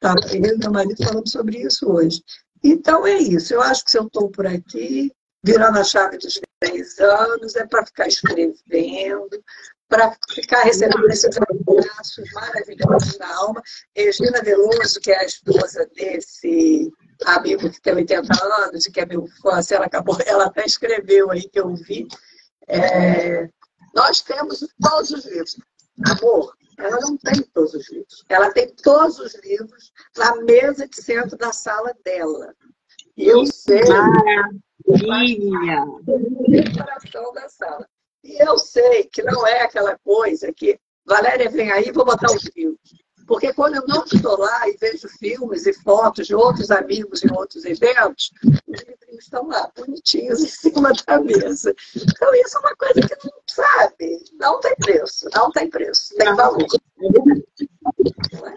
[0.00, 2.22] Tá, eu e meu marido falando sobre isso hoje.
[2.64, 3.52] Então é isso.
[3.52, 5.12] Eu acho que se eu estou por aqui,
[5.44, 9.44] virando a chave dos 10 anos, é para ficar escrevendo,
[9.88, 13.62] para ficar recebendo esses abraços maravilhosos na alma.
[13.94, 16.90] Regina Veloso, que é a esposa desse
[17.26, 21.30] amigo que tem 80 anos que é meu fã, assim, ela acabou, ela até escreveu
[21.30, 22.08] aí que eu vi.
[22.68, 23.48] É,
[23.94, 25.58] nós temos todos os livros.
[26.06, 28.24] Amor, ela não tem todos os livros.
[28.28, 32.54] Ela tem todos os livros na mesa de centro da sala dela.
[33.16, 33.82] E eu sei.
[35.06, 35.84] Maravilha!
[36.76, 37.86] coração da sala.
[38.24, 42.44] E eu sei que não é aquela coisa que Valéria vem aí, vou botar os
[42.56, 42.78] livros.
[43.26, 47.32] Porque quando eu não estou lá e vejo filmes e fotos de outros amigos em
[47.32, 48.32] outros eventos,
[48.66, 51.72] os livrinhos estão lá, bonitinhos, em cima da mesa.
[51.94, 56.34] Então, isso é uma coisa que não sabe, não tem preço, não tem preço, tem
[56.34, 56.66] valor.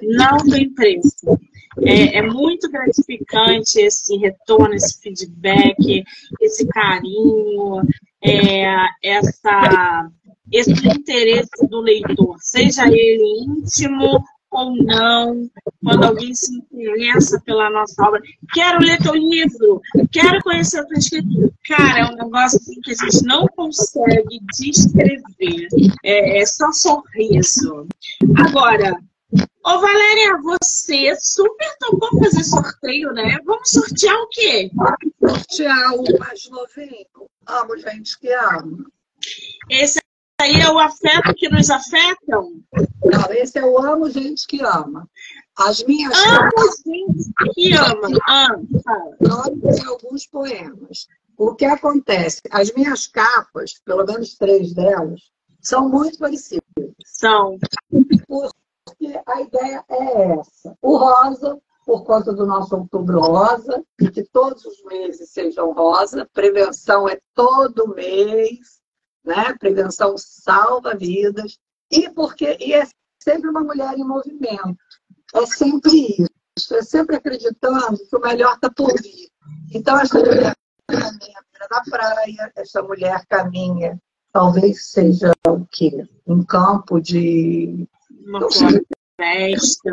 [0.01, 1.37] Não tem preço.
[1.81, 6.03] É, é, muito gratificante esse retorno, esse feedback,
[6.39, 7.81] esse carinho,
[8.23, 8.65] é,
[9.03, 10.09] essa,
[10.51, 14.23] esse interesse do leitor, seja ele íntimo
[14.53, 15.49] ou não,
[15.83, 18.21] quando alguém se interessa pela nossa obra.
[18.53, 19.81] Quero ler teu livro,
[20.11, 21.51] quero conhecer a tua escritura.
[21.67, 25.67] Cara, é um negócio assim que a gente não consegue descrever.
[26.03, 27.87] É, é só sorriso.
[28.35, 28.95] Agora,
[29.65, 33.39] Ô Valéria, você super topou fazer sorteio, né?
[33.45, 34.69] Vamos sortear o quê?
[35.25, 37.29] Sortear o mais novinho.
[37.47, 38.85] Amo gente que ama.
[39.69, 39.99] Esse
[40.43, 42.61] aí é o afeto que nos afetam?
[43.03, 45.09] Não, esse é o amo gente que ama.
[45.57, 46.49] As minhas amo
[46.85, 48.09] gente que ama.
[48.27, 48.67] Amo.
[49.21, 51.07] Nome de alguns poemas.
[51.37, 52.41] O que acontece?
[52.51, 55.21] As minhas capas, pelo menos três delas,
[55.61, 56.61] são muito parecidas.
[57.05, 57.57] São.
[58.27, 60.75] Porque a ideia é essa.
[60.81, 63.83] O rosa, por conta do nosso outubro rosa,
[64.13, 66.27] que todos os meses sejam rosa.
[66.33, 68.82] Prevenção é todo mês
[69.23, 69.53] né?
[69.59, 71.57] Prevenção salva vidas.
[71.91, 72.87] E porque e é
[73.21, 74.77] sempre uma mulher em movimento.
[75.33, 76.15] É sempre
[76.57, 76.75] isso.
[76.75, 79.27] É sempre acreditando que o melhor está por vir.
[79.73, 80.55] Então, essa mulher
[80.87, 83.99] caminha na praia, essa mulher caminha,
[84.31, 86.07] talvez seja o quê?
[86.27, 87.87] Um campo de.
[88.25, 89.91] Uma floresta.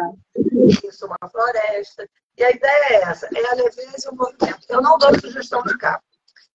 [0.84, 2.08] Isso, uma floresta.
[2.36, 4.66] E a ideia é essa: é a leveza e o movimento.
[4.68, 6.02] Eu não dou sugestão de capa.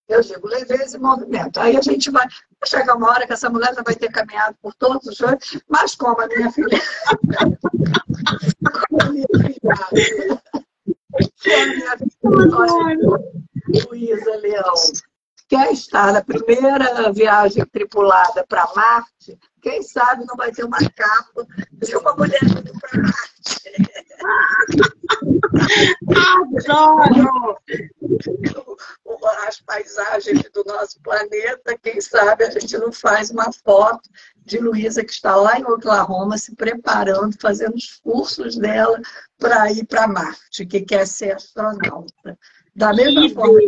[0.08, 1.58] Eu digo leveza e movimento.
[1.58, 2.26] Aí a gente vai.
[2.64, 5.94] Chegar uma hora que essa mulher já vai ter caminhado por todos os jogos, mas
[5.94, 6.80] como a minha filha.
[8.88, 10.42] como a minha filha.
[13.88, 14.74] Luísa Leão
[15.48, 21.46] quer estar na primeira viagem tripulada para Marte, quem sabe não vai ter uma capa
[21.72, 23.95] de uma mulher indo para Marte.
[26.68, 27.56] Adoro!
[29.46, 34.08] As paisagens do nosso planeta, quem sabe a gente não faz uma foto
[34.44, 39.00] de Luísa que está lá em Oklahoma se preparando, fazendo os cursos dela
[39.38, 42.38] para ir para Marte, que quer ser astronauta.
[42.74, 43.60] Da mesma forma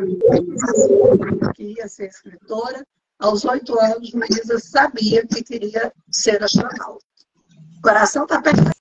[1.55, 2.87] que ia ser escritora,
[3.19, 7.05] aos oito anos, Luísa sabia que queria ser astronauta.
[7.79, 8.79] O coração está perfeito,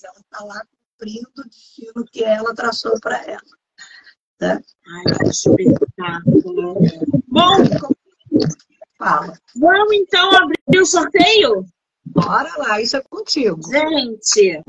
[0.00, 0.62] mas ela está lá
[0.98, 3.40] cumprindo o destino que ela traçou para ela.
[4.40, 4.62] Né?
[4.88, 6.74] Ai, que espetáculo.
[7.28, 7.56] Bom,
[8.98, 9.38] Fala.
[9.56, 11.66] vamos então abrir o sorteio?
[12.04, 13.60] Bora lá, isso é contigo.
[13.70, 14.62] Gente,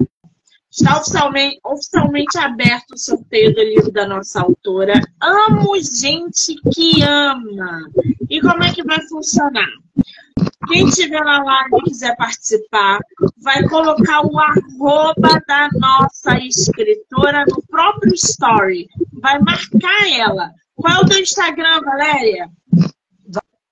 [0.70, 4.94] está oficialmente, oficialmente aberto o sorteio do livro da nossa autora.
[5.22, 7.90] Amo gente que ama.
[8.30, 9.70] E como é que vai funcionar?
[10.68, 13.00] Quem estiver na live e quiser participar,
[13.38, 18.88] vai colocar o arroba da nossa escritora no próprio story.
[19.14, 20.52] Vai marcar ela.
[20.76, 22.50] Qual é o teu Instagram, Valéria?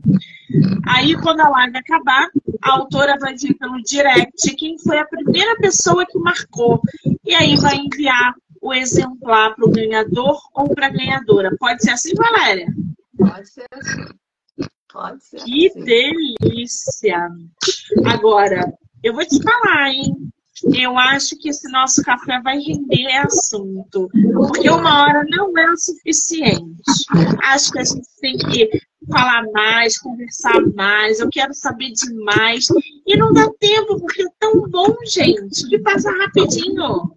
[0.86, 2.28] Aí, quando a live acabar,
[2.62, 6.80] a autora vai vir pelo direct quem foi a primeira pessoa que marcou.
[7.24, 11.56] E aí vai enviar o exemplar para o ganhador ou para a ganhadora.
[11.58, 12.66] Pode ser assim, Valéria?
[13.16, 14.04] Pode ser assim.
[14.92, 15.38] Pode ser.
[15.38, 15.84] Que assim.
[15.84, 17.28] delícia!
[18.04, 18.72] Agora,
[19.02, 20.31] eu vou te falar, hein?
[20.64, 25.76] Eu acho que esse nosso café vai render assunto, porque uma hora não é o
[25.76, 26.82] suficiente.
[27.42, 28.70] Acho que a gente tem que
[29.10, 32.68] falar mais, conversar mais, eu quero saber demais.
[33.06, 37.12] E não dá tempo, porque é tão bom, gente, que passa rapidinho.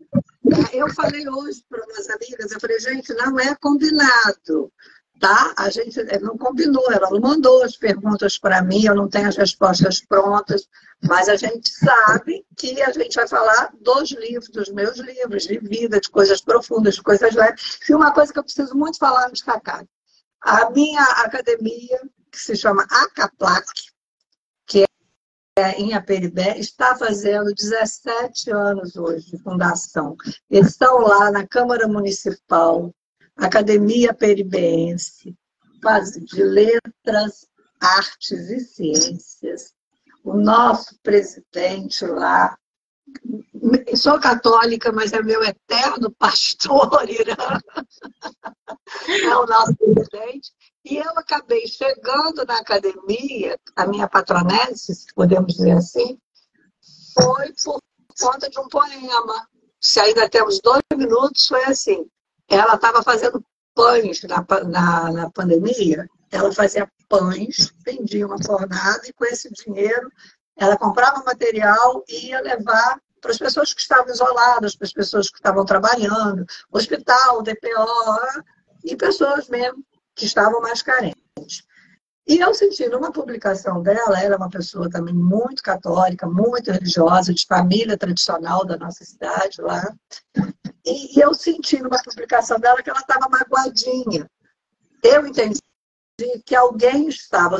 [0.71, 4.71] Eu falei hoje para umas amigas, eu falei, gente, não é combinado
[5.19, 5.53] tá?
[5.57, 9.27] A gente eh, não combinou, ela não mandou as perguntas para mim, eu não tenho
[9.27, 10.67] as respostas prontas,
[11.01, 15.57] mas a gente sabe que a gente vai falar dos livros, dos meus livros, de
[15.59, 17.79] vida, de coisas profundas, de coisas leves.
[17.87, 19.85] E uma coisa que eu preciso muito falar, destacar.
[20.41, 22.01] A minha academia,
[22.31, 23.65] que se chama ACAPLAC,
[24.67, 24.85] que
[25.57, 30.15] é em Aperibé, está fazendo 17 anos hoje de fundação.
[30.49, 32.93] Eles estão lá na Câmara Municipal,
[33.37, 35.35] Academia Peribeense,
[36.21, 37.47] de Letras,
[37.79, 39.73] Artes e Ciências.
[40.23, 42.57] O nosso presidente lá,
[43.95, 47.35] sou católica, mas é meu eterno pastor, Irã,
[49.07, 50.51] é o nosso presidente.
[50.83, 56.17] E eu acabei chegando na academia, a minha patronese, se podemos dizer assim,
[57.13, 57.79] foi por
[58.19, 59.47] conta de um poema.
[59.79, 62.09] Se ainda temos dois minutos, foi assim
[62.49, 63.43] ela estava fazendo
[63.73, 66.07] pães na, na, na, pandemia.
[66.31, 70.11] Ela fazia pães, vendia uma fornada e com esse dinheiro
[70.57, 75.29] ela comprava material e ia levar para as pessoas que estavam isoladas, para as pessoas
[75.29, 78.43] que estavam trabalhando, hospital, DPO
[78.83, 79.83] e pessoas mesmo
[80.15, 81.65] que estavam mais carentes.
[82.27, 87.33] E eu senti numa publicação dela, ela é uma pessoa também muito católica, muito religiosa,
[87.33, 89.93] de família tradicional da nossa cidade lá.
[90.85, 94.29] E, eu senti numa publicação dela que ela estava magoadinha.
[95.03, 95.59] Eu entendi
[96.45, 97.57] que alguém estava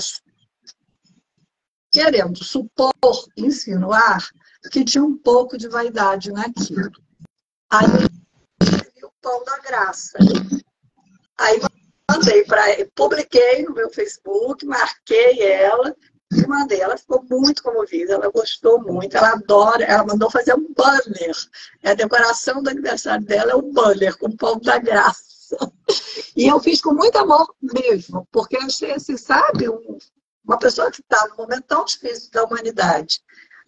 [1.92, 2.94] querendo supor,
[3.36, 4.30] insinuar,
[4.72, 6.92] que tinha um pouco de vaidade naquilo.
[7.72, 7.86] Aí
[9.04, 10.18] o pão da graça.
[11.38, 11.60] Aí
[12.12, 12.64] mandei para
[12.94, 15.96] publiquei no meu Facebook, marquei ela
[16.32, 16.82] e mandei.
[16.82, 21.36] Ela ficou muito comovida, ela gostou muito, ela adora, ela mandou fazer um banner.
[21.84, 25.24] É a decoração do aniversário dela é um banner com o pão da graça.
[26.36, 29.98] E eu fiz com muito amor mesmo, porque eu achei assim, sabe, um,
[30.44, 33.22] uma pessoa que está num momento tão difícil da humanidade,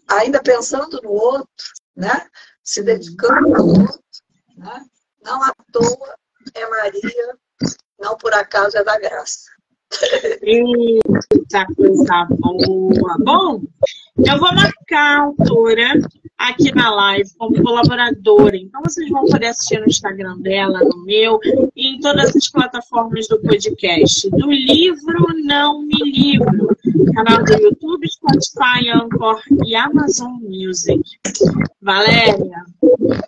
[0.08, 2.28] ainda pensando no outro, né?
[2.64, 4.02] Se dedicando ao outro,
[4.58, 4.86] né?
[5.24, 6.16] Não à toa
[6.54, 7.38] é Maria
[8.00, 9.50] não por acaso é da graça.
[10.42, 13.18] Eita, coisa boa.
[13.20, 13.62] Bom,
[14.18, 15.94] eu vou marcar a autora
[16.38, 18.56] aqui na live como colaboradora.
[18.56, 21.40] Então vocês vão poder assistir no Instagram dela, no meu
[21.76, 24.30] e em todas as plataformas do podcast.
[24.30, 26.76] Do livro Não Me Livro,
[27.14, 31.02] canal do YouTube, Spotify, Anchor e Amazon Music.
[31.82, 32.66] Valéria,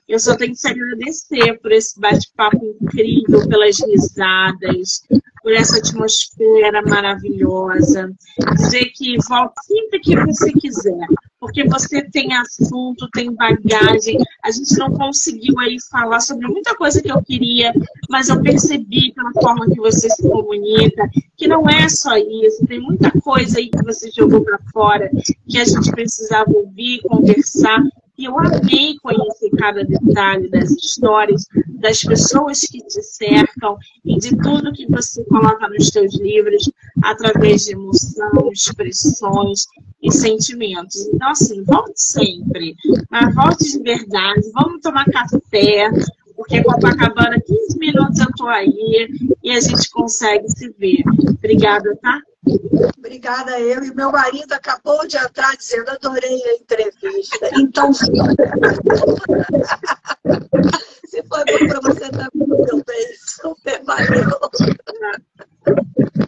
[0.07, 5.01] eu só tenho que te agradecer por esse bate-papo incrível, pelas risadas,
[5.41, 8.11] por essa atmosfera maravilhosa.
[8.55, 11.07] Dizer que volte sempre que você quiser,
[11.39, 14.17] porque você tem assunto, tem bagagem.
[14.43, 17.73] A gente não conseguiu aí falar sobre muita coisa que eu queria,
[18.09, 21.09] mas eu percebi pela forma que você se comunica
[21.39, 25.09] que não é só isso, tem muita coisa aí que você jogou para fora
[25.47, 27.81] que a gente precisava ouvir, conversar.
[28.20, 34.36] E eu amei conhecer cada detalhe das histórias, das pessoas que te cercam e de
[34.36, 36.70] tudo que você coloca nos seus livros
[37.01, 39.67] através de emoção, expressões
[40.03, 40.97] e sentimentos.
[41.13, 42.76] Então, assim, volte sempre,
[43.09, 45.89] mas volte de verdade, vamos tomar café,
[46.36, 49.07] porque Copacabana, 15 minutos eu tô aí
[49.41, 51.03] e a gente consegue se ver.
[51.38, 52.22] Obrigada, tá?
[52.97, 53.83] Obrigada eu.
[53.83, 57.49] E meu marido acabou de entrar dizendo, adorei a entrevista.
[57.53, 58.05] Então, se
[61.23, 64.39] foi bom para você também, meu bem, super valeu.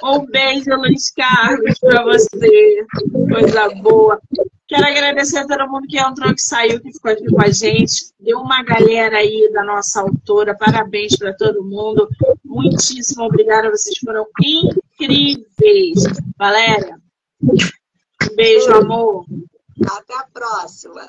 [0.03, 2.85] Um beijo, Luiz Carlos, para você.
[3.31, 4.19] Coisa boa.
[4.67, 8.13] Quero agradecer a todo mundo que entrou, que saiu, que ficou aqui com a gente.
[8.19, 10.55] Deu uma galera aí da nossa autora.
[10.57, 12.07] Parabéns para todo mundo.
[12.43, 13.69] Muitíssimo obrigada.
[13.69, 14.25] Vocês foram
[15.03, 16.03] incríveis.
[16.37, 16.99] Valéria,
[17.41, 19.25] um beijo, amor.
[19.85, 21.07] Até a próxima.